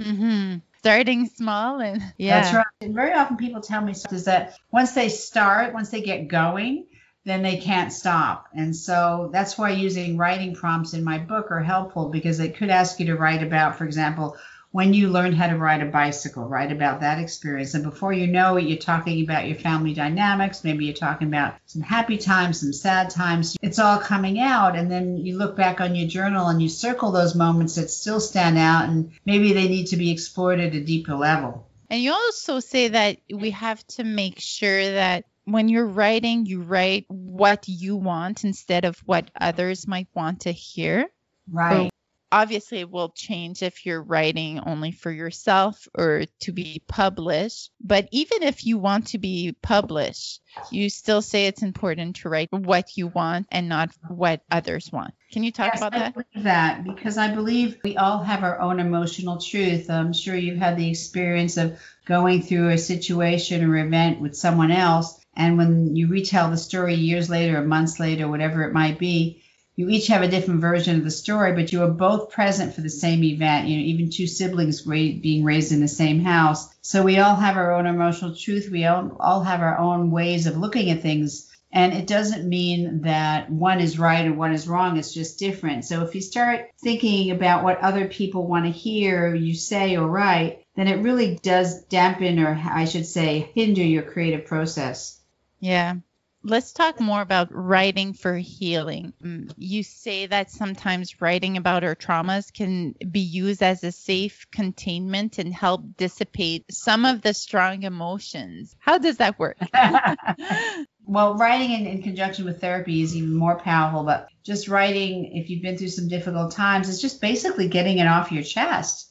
[0.00, 2.42] Mm-hmm starting small and yeah.
[2.42, 2.66] That's right.
[2.82, 6.84] And very often people tell me is that once they start, once they get going,
[7.24, 8.48] then they can't stop.
[8.54, 12.68] And so that's why using writing prompts in my book are helpful because they could
[12.68, 14.36] ask you to write about, for example,
[14.74, 17.74] when you learned how to ride a bicycle, write about that experience.
[17.74, 20.64] And before you know it, you're talking about your family dynamics.
[20.64, 23.56] Maybe you're talking about some happy times, some sad times.
[23.62, 24.74] It's all coming out.
[24.74, 28.18] And then you look back on your journal and you circle those moments that still
[28.18, 31.68] stand out and maybe they need to be explored at a deeper level.
[31.88, 36.62] And you also say that we have to make sure that when you're writing, you
[36.62, 41.06] write what you want instead of what others might want to hear.
[41.48, 41.92] Right
[42.34, 47.70] obviously it will change if you're writing only for yourself or to be published.
[47.80, 50.40] But even if you want to be published,
[50.72, 55.14] you still say it's important to write what you want and not what others want.
[55.30, 56.14] Can you talk yes, about I that?
[56.14, 59.88] Believe that because I believe we all have our own emotional truth.
[59.88, 64.72] I'm sure you've had the experience of going through a situation or event with someone
[64.72, 65.24] else.
[65.36, 69.43] And when you retell the story years later or months later, whatever it might be,
[69.76, 72.80] you each have a different version of the story, but you are both present for
[72.80, 73.66] the same event.
[73.66, 76.68] You know, even two siblings being raised in the same house.
[76.80, 78.68] So we all have our own emotional truth.
[78.70, 81.50] We all, all have our own ways of looking at things.
[81.72, 84.96] And it doesn't mean that one is right or one is wrong.
[84.96, 85.84] It's just different.
[85.84, 90.06] So if you start thinking about what other people want to hear you say or
[90.06, 95.20] write, then it really does dampen or I should say hinder your creative process.
[95.58, 95.94] Yeah
[96.44, 99.14] let's talk more about writing for healing.
[99.22, 104.46] Mm, you say that sometimes writing about our traumas can be used as a safe
[104.52, 108.76] containment and help dissipate some of the strong emotions.
[108.78, 109.56] How does that work?
[111.06, 115.48] well, writing in, in, conjunction with therapy is even more powerful, but just writing, if
[115.48, 119.10] you've been through some difficult times, it's just basically getting it off your chest.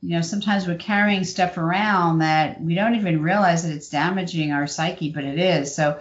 [0.00, 4.50] You know, sometimes we're carrying stuff around that we don't even realize that it's damaging
[4.50, 5.74] our psyche, but it is.
[5.74, 6.00] So,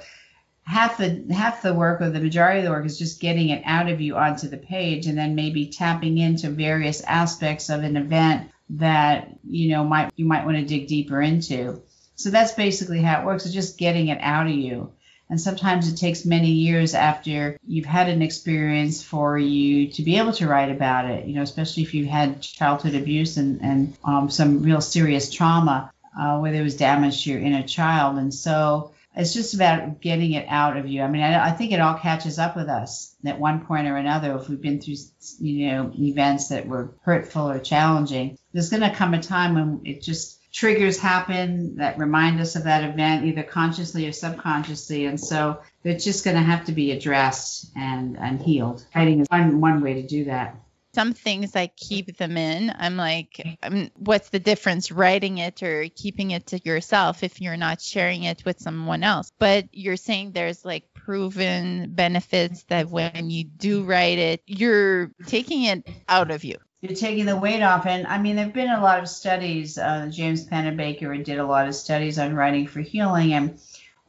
[0.70, 3.64] half the half the work or the majority of the work is just getting it
[3.66, 7.98] out of you onto the page and then maybe tapping into various aspects of an
[7.98, 11.82] event that you know might you might want to dig deeper into.
[12.16, 14.92] So that's basically how it works it's just getting it out of you.
[15.32, 20.18] And sometimes it takes many years after you've had an experience for you to be
[20.18, 23.98] able to write about it you know especially if you've had childhood abuse and, and
[24.04, 28.18] um, some real serious trauma uh, where there was damage to your inner child.
[28.18, 31.02] And so it's just about getting it out of you.
[31.02, 33.98] I mean, I, I, think it all catches up with us at one point or
[33.98, 34.36] another.
[34.36, 34.96] If we've been through,
[35.40, 39.82] you know, events that were hurtful or challenging, there's going to come a time when
[39.86, 45.06] it just triggers happen that remind us of that event, either consciously or subconsciously.
[45.06, 48.86] And so it's just going to have to be addressed and, and healed.
[48.96, 50.56] Writing is one, one way to do that
[51.00, 52.76] some things I keep them in.
[52.78, 57.56] I'm like, I'm, what's the difference writing it or keeping it to yourself if you're
[57.56, 59.32] not sharing it with someone else?
[59.40, 65.64] But you're saying there's like proven benefits that when you do write it, you're taking
[65.64, 66.58] it out of you.
[66.82, 67.86] You're taking the weight off.
[67.86, 69.78] And I mean, there have been a lot of studies.
[69.78, 73.32] Uh, James Pennebaker did a lot of studies on writing for healing.
[73.32, 73.58] And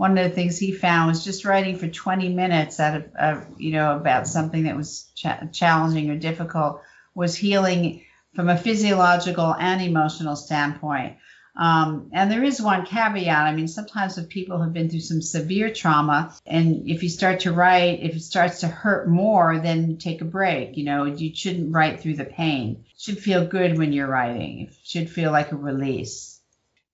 [0.01, 3.47] one of the things he found was just writing for 20 minutes out of, of
[3.59, 6.81] you know about something that was cha- challenging or difficult
[7.15, 8.03] was healing
[8.35, 11.19] from a physiological and emotional standpoint.
[11.55, 13.47] Um, and there is one caveat.
[13.47, 17.41] I mean, sometimes if people have been through some severe trauma, and if you start
[17.41, 20.79] to write, if it starts to hurt more, then take a break.
[20.79, 22.87] You know, you shouldn't write through the pain.
[22.89, 24.61] It should feel good when you're writing.
[24.61, 26.40] It should feel like a release.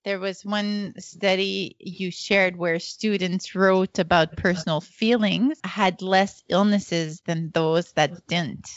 [0.07, 7.19] There was one study you shared where students wrote about personal feelings had less illnesses
[7.25, 8.69] than those that didn't.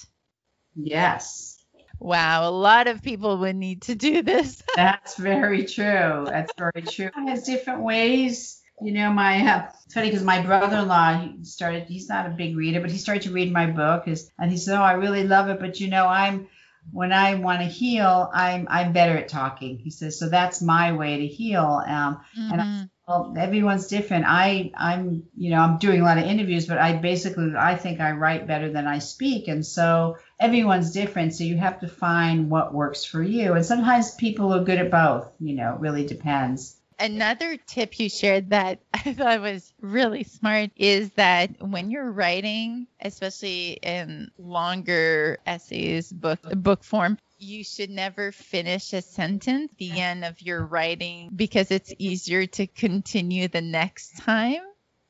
[0.75, 1.65] Yes.
[2.01, 4.61] Wow, a lot of people would need to do this.
[4.75, 6.27] That's very true.
[6.27, 7.11] That's very true.
[7.17, 8.61] It has different ways.
[8.83, 11.85] You know, my uh, it's funny because my brother-in-law he started.
[11.85, 14.57] He's not a big reader, but he started to read my book, is, and he
[14.57, 16.49] said, "Oh, I really love it, but you know, I'm
[16.93, 19.79] when I want to heal, I'm I'm better at talking.
[19.79, 21.83] He says, so that's my way to heal.
[21.87, 22.53] Um, mm-hmm.
[22.53, 22.85] And I, mm-hmm.
[23.07, 24.25] well, everyone's different.
[24.27, 28.01] I I'm you know I'm doing a lot of interviews, but I basically I think
[28.01, 31.35] I write better than I speak, and so everyone's different.
[31.35, 33.53] So you have to find what works for you.
[33.55, 35.31] And sometimes people are good at both.
[35.39, 40.71] You know, it really depends another tip you shared that I thought was really smart
[40.77, 48.33] is that when you're writing, especially in longer essays, book book form, you should never
[48.33, 54.19] finish a sentence the end of your writing because it's easier to continue the next
[54.19, 54.61] time.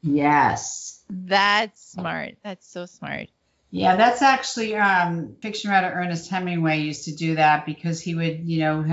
[0.03, 1.03] Yes.
[1.11, 2.37] That's smart.
[2.42, 3.29] That's so smart.
[3.72, 8.40] Yeah, that's actually um, fiction writer Ernest Hemingway used to do that because he would,
[8.48, 8.85] you know,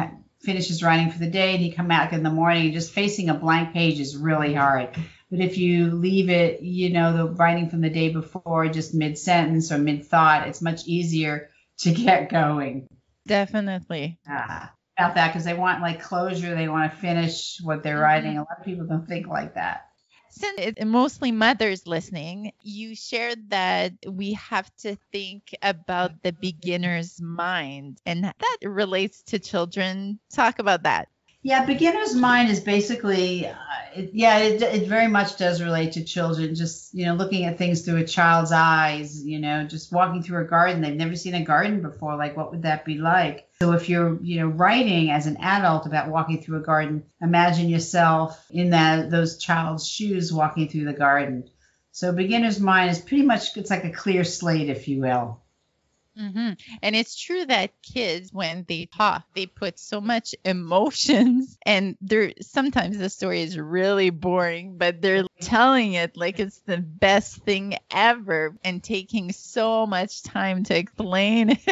[0.41, 3.33] finishes writing for the day and he come back in the morning just facing a
[3.33, 4.89] blank page is really hard
[5.29, 9.17] but if you leave it you know the writing from the day before just mid
[9.17, 12.87] sentence or mid thought it's much easier to get going
[13.25, 14.71] definitely ah.
[14.97, 16.55] about that because they want like closure.
[16.55, 18.03] They want to finish what they're mm-hmm.
[18.03, 18.37] writing.
[18.37, 19.86] A lot of people don't think like that
[20.37, 27.21] since it's mostly mothers listening, you shared that we have to think about the beginner's
[27.21, 30.19] mind, and that relates to children.
[30.31, 31.09] Talk about that.
[31.43, 33.55] Yeah, beginner's mind is basically, uh,
[33.95, 36.55] it, yeah, it, it very much does relate to children.
[36.55, 40.41] Just, you know, looking at things through a child's eyes, you know, just walking through
[40.41, 40.81] a garden.
[40.81, 42.17] They've never seen a garden before.
[42.17, 43.46] Like, what would that be like?
[43.61, 47.69] So if you're, you know, writing as an adult about walking through a garden, imagine
[47.69, 51.49] yourself in that those child's shoes walking through the garden.
[51.91, 55.41] So beginner's mind is pretty much, it's like a clear slate, if you will.
[56.19, 56.53] Mm-hmm.
[56.81, 62.33] And it's true that kids, when they talk, they put so much emotions, and they're
[62.41, 67.75] sometimes the story is really boring, but they're telling it like it's the best thing
[67.91, 71.57] ever and taking so much time to explain.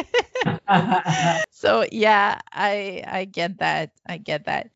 [1.50, 3.90] so yeah, I I get that.
[4.06, 4.70] I get that.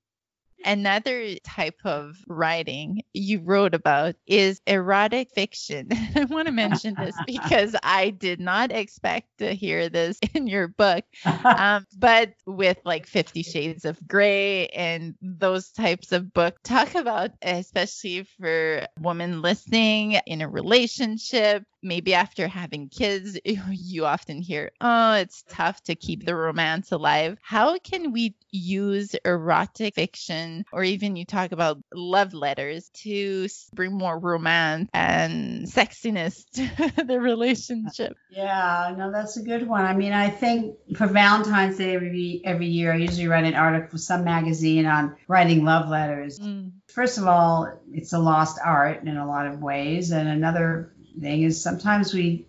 [0.64, 5.88] Another type of writing you wrote about is erotic fiction.
[6.14, 10.68] I want to mention this because I did not expect to hear this in your
[10.68, 11.04] book.
[11.24, 17.30] Um, but with like Fifty Shades of Grey and those types of books, talk about,
[17.42, 25.14] especially for women listening in a relationship, maybe after having kids, you often hear, oh,
[25.14, 27.38] it's tough to keep the romance alive.
[27.42, 33.92] How can we use erotic fiction, or even you talk about love letters, to bring
[33.92, 38.16] more romance and sexiness to the relationship?
[38.30, 39.84] Yeah, no, that's a good one.
[39.84, 43.90] I mean, I think for Valentine's Day every, every year, I usually write an article
[43.90, 46.38] for some magazine on writing love letters.
[46.38, 46.72] Mm.
[46.88, 50.10] First of all, it's a lost art in a lot of ways.
[50.10, 52.46] And another thing is sometimes we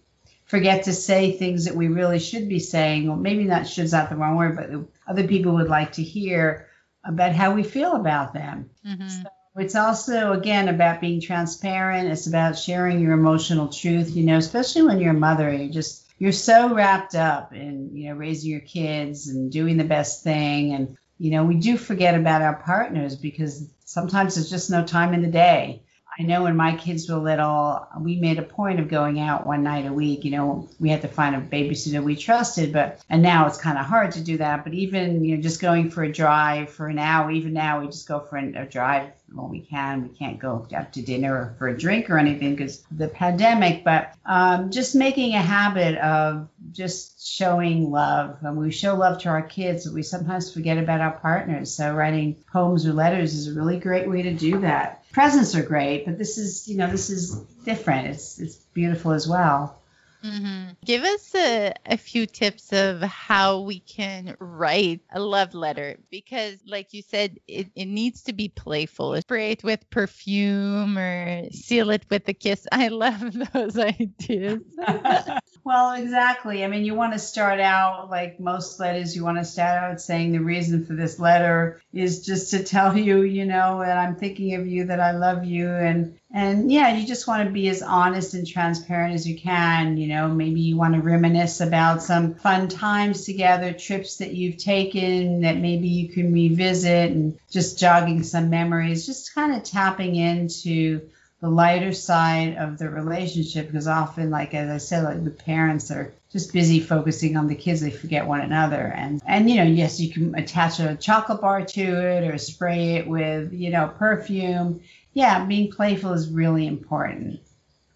[0.52, 4.10] forget to say things that we really should be saying, or maybe not should's not
[4.10, 4.70] the wrong word, but
[5.08, 6.68] other people would like to hear
[7.04, 8.70] about how we feel about them.
[8.86, 9.08] Mm-hmm.
[9.08, 12.10] So it's also again about being transparent.
[12.10, 14.16] It's about sharing your emotional truth.
[14.16, 18.10] You know, especially when you're a mother, you just you're so wrapped up in you
[18.10, 22.16] know raising your kids and doing the best thing, and you know we do forget
[22.16, 25.84] about our partners because sometimes there's just no time in the day.
[26.20, 29.64] I know when my kids were little, we made a point of going out one
[29.64, 30.26] night a week.
[30.26, 33.78] You know, we had to find a babysitter we trusted, but and now it's kind
[33.78, 34.66] of hard to do that.
[34.66, 37.88] But even you know, just going for a drive for an hour, even now we
[37.88, 40.04] just go for a drive when we can.
[40.04, 43.86] We can't go out to dinner or for a drink or anything because the pandemic.
[43.86, 49.30] But um, just making a habit of just showing love, and we show love to
[49.30, 51.74] our kids, but we sometimes forget about our partners.
[51.74, 55.64] So writing poems or letters is a really great way to do that presents are
[55.64, 58.08] great, but this is, you know, this is different.
[58.08, 59.81] It's it's beautiful as well.
[60.24, 60.72] Mm-hmm.
[60.86, 66.60] Give us a, a few tips of how we can write a love letter because,
[66.66, 69.20] like you said, it, it needs to be playful.
[69.22, 72.68] Spray it with perfume or seal it with a kiss.
[72.72, 73.22] I love
[73.54, 74.62] those ideas.
[75.64, 76.64] well, exactly.
[76.64, 80.02] I mean, you want to start out like most letters, you want to start out
[80.02, 84.16] saying the reason for this letter is just to tell you, you know, that I'm
[84.16, 87.68] thinking of you, that I love you, and and yeah, you just want to be
[87.68, 89.98] as honest and transparent as you can.
[89.98, 94.58] You know, maybe you want to reminisce about some fun times together, trips that you've
[94.58, 100.16] taken that maybe you can revisit and just jogging some memories, just kind of tapping
[100.16, 101.02] into
[101.42, 105.90] the lighter side of the relationship because often like as i said like the parents
[105.90, 109.64] are just busy focusing on the kids they forget one another and and you know
[109.64, 113.88] yes you can attach a chocolate bar to it or spray it with you know
[113.98, 114.82] perfume
[115.14, 117.40] yeah, being playful is really important.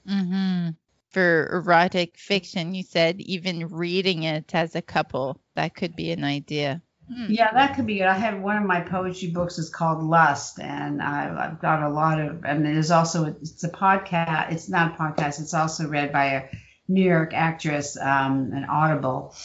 [0.10, 0.70] Mm-hmm.
[1.10, 6.24] For erotic fiction, you said even reading it as a couple, that could be an
[6.24, 6.82] idea.
[7.14, 7.28] Hmm.
[7.30, 8.08] Yeah, that could be good.
[8.08, 11.90] I have one of my poetry books is called Lust, and I, have got a
[11.90, 12.44] lot of.
[12.44, 14.52] And there's also it's a podcast.
[14.52, 15.40] It's not a podcast.
[15.40, 16.44] It's also read by a
[16.88, 19.36] New York actress, um, an Audible,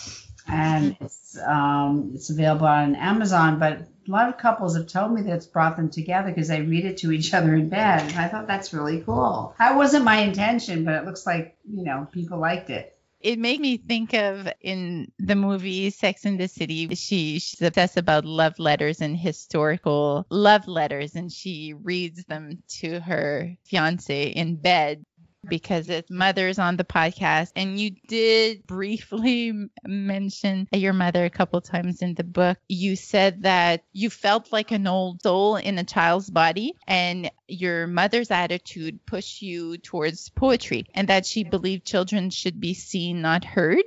[0.48, 3.58] and it's um, it's available on Amazon.
[3.58, 6.62] But a lot of couples have told me that it's brought them together because they
[6.62, 8.02] read it to each other in bed.
[8.10, 9.54] And I thought that's really cool.
[9.58, 12.96] That wasn't my intention, but it looks like, you know, people liked it.
[13.20, 17.98] It made me think of in the movie Sex and the City, she, she's obsessed
[17.98, 24.56] about love letters and historical love letters, and she reads them to her fiance in
[24.56, 25.04] bed
[25.48, 27.52] because it's mothers on the podcast.
[27.56, 29.52] And you did briefly
[29.84, 32.58] mention your mother a couple times in the book.
[32.68, 37.86] You said that you felt like an old soul in a child's body and your
[37.86, 43.44] mother's attitude pushed you towards poetry and that she believed children should be seen not
[43.44, 43.84] heard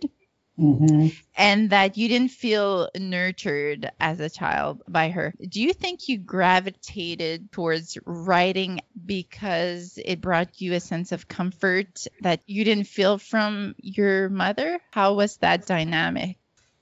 [0.60, 1.08] Mm-hmm.
[1.36, 5.34] and that you didn't feel nurtured as a child by her.
[5.50, 12.06] Do you think you gravitated towards writing because it brought you a sense of comfort
[12.22, 14.80] that you didn't feel from your mother?
[14.92, 16.38] How was that dynamic?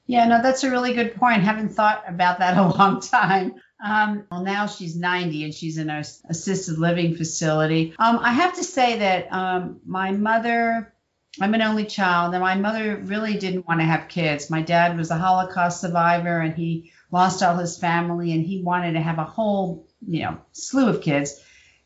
[0.05, 1.43] Yeah, no, that's a really good point.
[1.43, 3.53] Haven't thought about that a long time.
[3.84, 7.95] Um, well, now she's 90 and she's in a assisted living facility.
[7.97, 10.90] Um, I have to say that um, my mother
[11.39, 14.49] I'm an only child, and my mother really didn't want to have kids.
[14.49, 18.93] My dad was a Holocaust survivor, and he lost all his family, and he wanted
[18.93, 21.41] to have a whole, you know, slew of kids.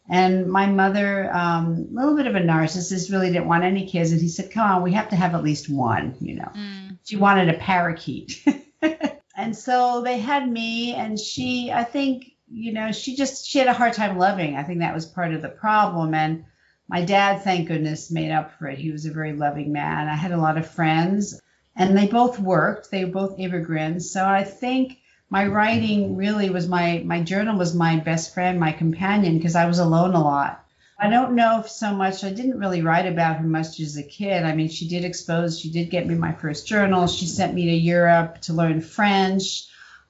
[0.10, 4.12] And my mother, um, a little bit of a narcissist, really didn't want any kids.
[4.12, 6.98] And he said, "Come on, we have to have at least one." You know, mm.
[7.04, 8.44] she wanted a parakeet,
[9.38, 10.94] and so they had me.
[10.94, 14.56] And she, I think, you know, she just she had a hard time loving.
[14.56, 16.14] I think that was part of the problem.
[16.14, 16.46] And
[16.88, 18.78] my dad, thank goodness, made up for it.
[18.78, 20.08] He was a very loving man.
[20.08, 21.42] I had a lot of friends,
[21.76, 22.92] and they both worked.
[22.92, 24.12] They were both immigrants.
[24.12, 28.72] So I think my writing really was my my journal was my best friend, my
[28.72, 30.64] companion, because I was alone a lot.
[30.98, 32.24] I don't know if so much.
[32.24, 34.44] I didn't really write about her much as a kid.
[34.44, 35.60] I mean, she did expose.
[35.60, 37.08] She did get me my first journal.
[37.08, 39.68] She sent me to Europe to learn French.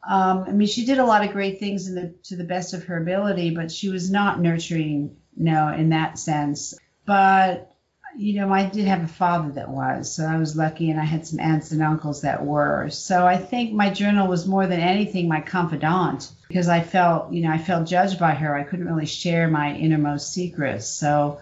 [0.07, 2.83] Um, I mean, she did a lot of great things the, to the best of
[2.83, 6.77] her ability, but she was not nurturing no, in that sense.
[7.05, 7.71] But
[8.17, 11.03] you know, I did have a father that was, so I was lucky, and I
[11.03, 12.89] had some aunts and uncles that were.
[12.89, 17.41] So I think my journal was more than anything my confidant because I felt, you
[17.41, 18.55] know, I felt judged by her.
[18.55, 20.87] I couldn't really share my innermost secrets.
[20.87, 21.41] So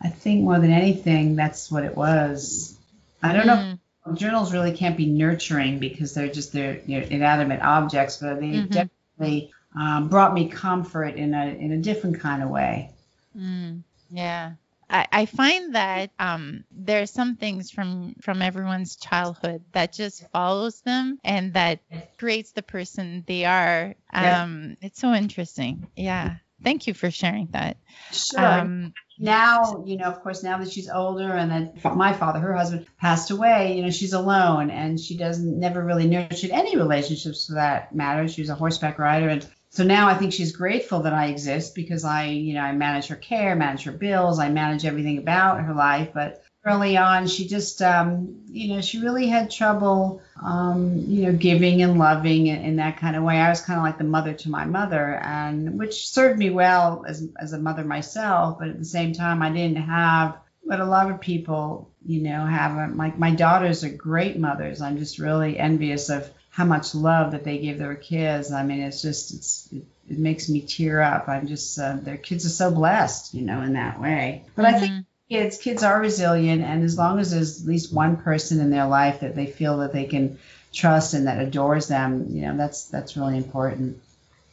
[0.00, 2.78] I think more than anything, that's what it was.
[3.22, 3.78] I don't mm.
[4.06, 4.14] know.
[4.14, 8.70] Journals really can't be nurturing because they're just they're, they're inanimate objects, but they mm-hmm.
[8.70, 12.90] definitely um, brought me comfort in a in a different kind of way.
[13.36, 14.52] Mm, yeah.
[14.88, 20.28] I, I find that um, there are some things from from everyone's childhood that just
[20.30, 21.80] follows them and that
[22.18, 23.94] creates the person they are.
[24.12, 24.86] Um, yeah.
[24.86, 25.88] It's so interesting.
[25.96, 26.36] Yeah.
[26.62, 27.76] Thank you for sharing that.
[28.10, 28.44] Sure.
[28.44, 32.54] Um, now, you know, of course, now that she's older and that my father, her
[32.54, 37.46] husband, passed away, you know, she's alone and she doesn't never really nurtured any relationships
[37.46, 38.26] for that matter.
[38.28, 41.74] She was a horseback rider and so now I think she's grateful that I exist
[41.74, 45.64] because I, you know, I manage her care, manage her bills, I manage everything about
[45.64, 46.10] her life.
[46.14, 51.32] But early on, she just, um, you know, she really had trouble, um, you know,
[51.32, 53.40] giving and loving in, in that kind of way.
[53.40, 57.04] I was kind of like the mother to my mother, and which served me well
[57.08, 58.60] as as a mother myself.
[58.60, 62.44] But at the same time, I didn't have what a lot of people, you know,
[62.44, 62.96] have.
[62.96, 64.80] Like my daughters are great mothers.
[64.80, 68.52] I'm just really envious of how much love that they give their kids.
[68.52, 71.28] I mean, it's just it's it, it makes me tear up.
[71.28, 74.44] I'm just uh, their kids are so blessed, you know, in that way.
[74.54, 74.74] But mm-hmm.
[74.74, 75.34] I think mm-hmm.
[75.34, 78.86] kids kids are resilient, and as long as there's at least one person in their
[78.86, 80.38] life that they feel that they can
[80.72, 84.00] trust and that adores them, you know, that's that's really important.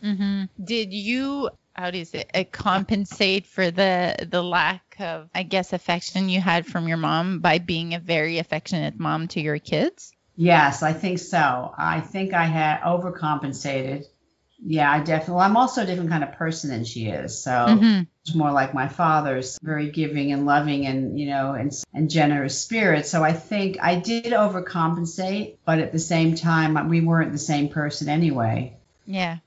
[0.04, 0.46] Mm-hmm.
[0.64, 5.74] Did you how do you say it, compensate for the the lack of I guess
[5.74, 10.14] affection you had from your mom by being a very affectionate mom to your kids?
[10.36, 11.74] Yes, I think so.
[11.78, 14.06] I think I had overcompensated.
[14.64, 15.36] Yeah, I definitely.
[15.36, 17.44] Well, I'm also a different kind of person than she is.
[17.44, 18.04] So mm-hmm.
[18.24, 22.62] it's more like my father's, very giving and loving, and you know, and and generous
[22.62, 23.08] spirit.
[23.08, 27.70] So I think I did overcompensate, but at the same time, we weren't the same
[27.70, 28.78] person anyway.
[29.06, 29.38] Yeah.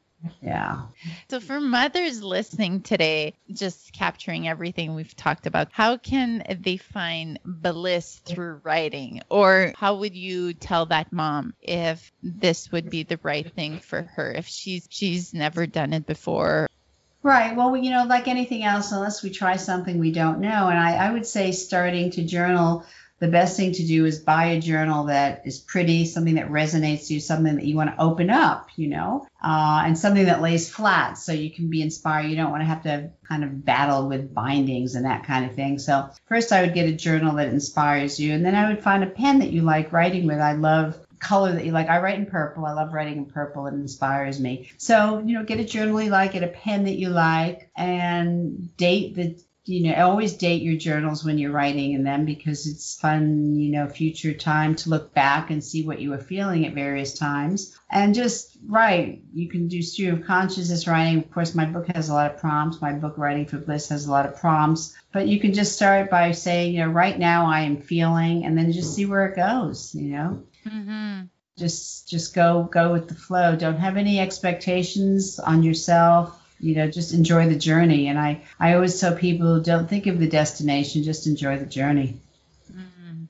[0.42, 0.82] Yeah.
[1.28, 7.38] So, for mothers listening today, just capturing everything we've talked about, how can they find
[7.44, 9.22] bliss through writing?
[9.30, 14.02] Or how would you tell that mom if this would be the right thing for
[14.02, 16.68] her if she's she's never done it before?
[17.22, 17.56] Right.
[17.56, 20.96] Well, you know, like anything else, unless we try something we don't know, and I,
[20.96, 22.84] I would say starting to journal
[23.24, 27.08] the best thing to do is buy a journal that is pretty, something that resonates
[27.08, 30.68] you, something that you want to open up, you know, uh, and something that lays
[30.68, 32.28] flat so you can be inspired.
[32.28, 35.54] You don't want to have to kind of battle with bindings and that kind of
[35.54, 35.78] thing.
[35.78, 39.02] So, first, I would get a journal that inspires you, and then I would find
[39.02, 40.38] a pen that you like writing with.
[40.38, 41.88] I love color that you like.
[41.88, 42.66] I write in purple.
[42.66, 43.66] I love writing in purple.
[43.66, 44.70] It inspires me.
[44.76, 48.76] So, you know, get a journal you like, get a pen that you like, and
[48.76, 52.98] date the you know, always date your journals when you're writing in them because it's
[53.00, 56.74] fun, you know, future time to look back and see what you were feeling at
[56.74, 57.74] various times.
[57.90, 59.22] And just write.
[59.32, 61.18] You can do stream of consciousness writing.
[61.18, 62.82] Of course, my book has a lot of prompts.
[62.82, 64.94] My book, Writing for Bliss, has a lot of prompts.
[65.12, 68.58] But you can just start by saying, you know, right now I am feeling, and
[68.58, 70.42] then just see where it goes, you know.
[70.66, 71.22] Mm-hmm
[71.56, 76.90] just just go go with the flow don't have any expectations on yourself you know
[76.90, 81.02] just enjoy the journey and i i always tell people don't think of the destination
[81.02, 82.16] just enjoy the journey
[82.72, 83.26] mm.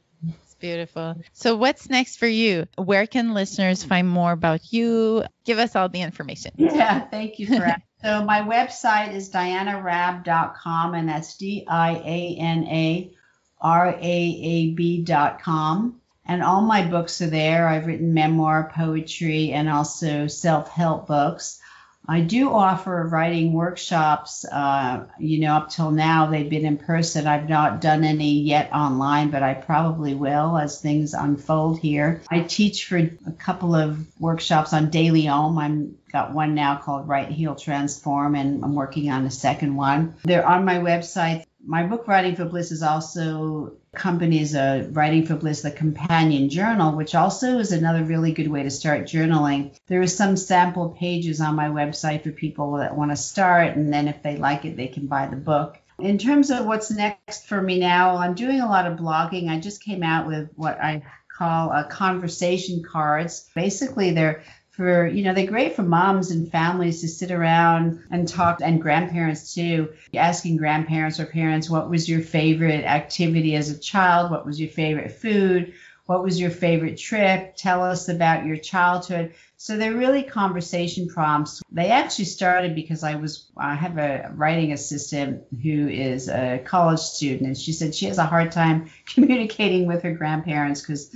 [0.65, 1.21] Beautiful.
[1.35, 2.67] So, what's next for you?
[2.79, 5.25] Where can listeners find more about you?
[5.45, 6.53] Give us all the information.
[6.57, 12.65] Yeah, thank you for so, my website is dianaraab.com, and that's D I A N
[12.65, 13.13] A
[13.61, 16.01] R A A B.com.
[16.25, 17.69] And all my books are there.
[17.69, 21.61] I've written memoir, poetry, and also self help books.
[22.07, 24.45] I do offer writing workshops.
[24.45, 27.27] Uh, you know, up till now they've been in person.
[27.27, 32.23] I've not done any yet online, but I probably will as things unfold here.
[32.31, 35.59] I teach for a couple of workshops on DailyOM.
[35.59, 40.15] I'm got one now called Write Heal Transform, and I'm working on a second one.
[40.25, 41.45] They're on my website.
[41.67, 46.97] My book Writing for Bliss is also companies uh, Writing for Bliss, the companion journal,
[46.97, 49.77] which also is another really good way to start journaling.
[49.87, 53.93] There are some sample pages on my website for people that want to start, and
[53.93, 55.79] then if they like it, they can buy the book.
[55.99, 59.49] In terms of what's next for me now, I'm doing a lot of blogging.
[59.49, 63.49] I just came out with what I call a conversation cards.
[63.55, 64.43] Basically, they're
[64.77, 68.83] for you know they're great for moms and families to sit around and talk and
[68.83, 74.31] grandparents too asking grandparents or parents what was your favorite activity as a child?
[74.31, 75.75] What was your favorite food
[76.07, 79.35] what was your favorite trip tell us about your childhood
[79.65, 81.63] so they're really conversation prompts.
[81.71, 87.01] They actually started because I was I have a writing assistant who is a college
[87.01, 91.09] student, and she said she has a hard time communicating with her grandparents because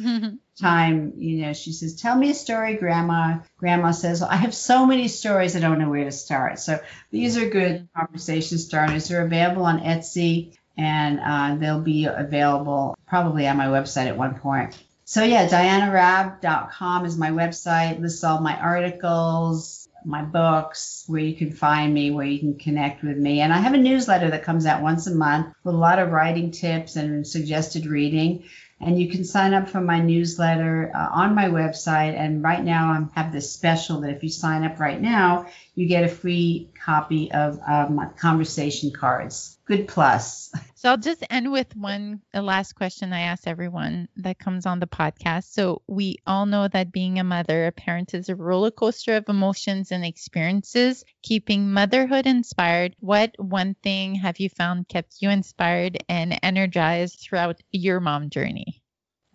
[0.61, 4.55] time, you know, she says, "Tell me a story, Grandma." Grandma says, well, "I have
[4.55, 6.81] so many stories, I don't know where to start." So
[7.11, 8.01] these are good mm-hmm.
[8.01, 9.09] conversation starters.
[9.09, 14.39] They're available on Etsy, and uh, they'll be available probably on my website at one
[14.39, 14.79] point.
[15.05, 18.01] So yeah, dianaraab.com is my website.
[18.01, 23.03] Lists all my articles, my books, where you can find me, where you can connect
[23.03, 23.41] with me.
[23.41, 26.11] And I have a newsletter that comes out once a month with a lot of
[26.11, 28.45] writing tips and suggested reading.
[28.81, 32.15] And you can sign up for my newsletter uh, on my website.
[32.15, 35.89] And right now I have this special that if you sign up right now, you
[35.89, 40.51] get a free copy of uh, my conversation cards good plus.
[40.75, 44.87] So I'll just end with one last question I ask everyone that comes on the
[44.87, 45.53] podcast.
[45.53, 49.29] So we all know that being a mother, a parent is a roller coaster of
[49.29, 51.05] emotions and experiences.
[51.23, 57.61] Keeping motherhood inspired, what one thing have you found kept you inspired and energized throughout
[57.71, 58.81] your mom journey?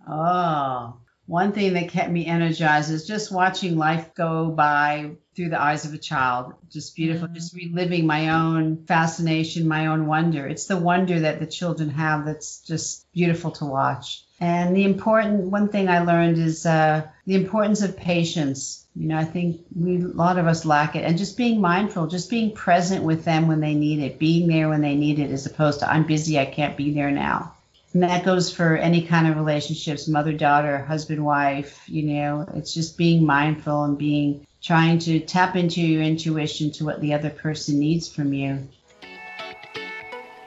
[0.07, 5.61] Oh, one thing that kept me energized is just watching life go by through the
[5.61, 6.53] eyes of a child.
[6.69, 7.35] Just beautiful, mm-hmm.
[7.35, 10.45] just reliving my own fascination, my own wonder.
[10.45, 14.23] It's the wonder that the children have that's just beautiful to watch.
[14.39, 18.85] And the important one thing I learned is uh, the importance of patience.
[18.93, 22.07] You know, I think we a lot of us lack it, and just being mindful,
[22.07, 25.31] just being present with them when they need it, being there when they need it,
[25.31, 27.55] as opposed to I'm busy, I can't be there now.
[27.93, 32.73] And that goes for any kind of relationships, mother daughter, husband wife, you know, it's
[32.73, 37.29] just being mindful and being trying to tap into your intuition to what the other
[37.29, 38.67] person needs from you.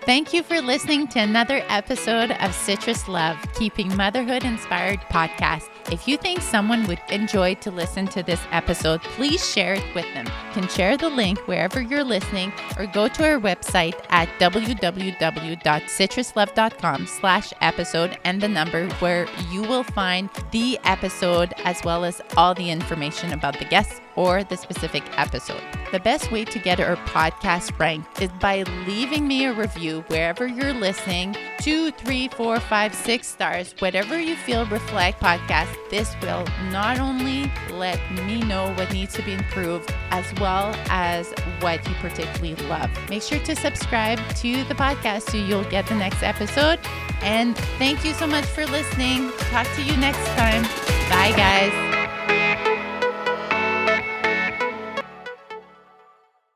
[0.06, 5.68] Thank you for listening to another episode of Citrus Love, Keeping Motherhood Inspired podcast.
[5.90, 10.04] If you think someone would enjoy to listen to this episode, please share it with
[10.14, 10.26] them.
[10.26, 17.06] You can share the link wherever you're listening or go to our website at www.citruslove.com
[17.08, 22.54] slash episode and the number where you will find the episode as well as all
[22.54, 25.62] the information about the guests or the specific episode.
[25.92, 30.46] The best way to get our podcast ranked is by leaving me a review wherever
[30.46, 36.44] you're listening two, three, four, five, six stars, whatever you feel reflect podcast this will
[36.70, 41.94] not only let me know what needs to be improved as well as what you
[41.96, 42.90] particularly love.
[43.08, 46.78] Make sure to subscribe to the podcast so you'll get the next episode.
[47.22, 49.30] And thank you so much for listening.
[49.50, 50.62] Talk to you next time.
[51.08, 52.35] Bye, guys.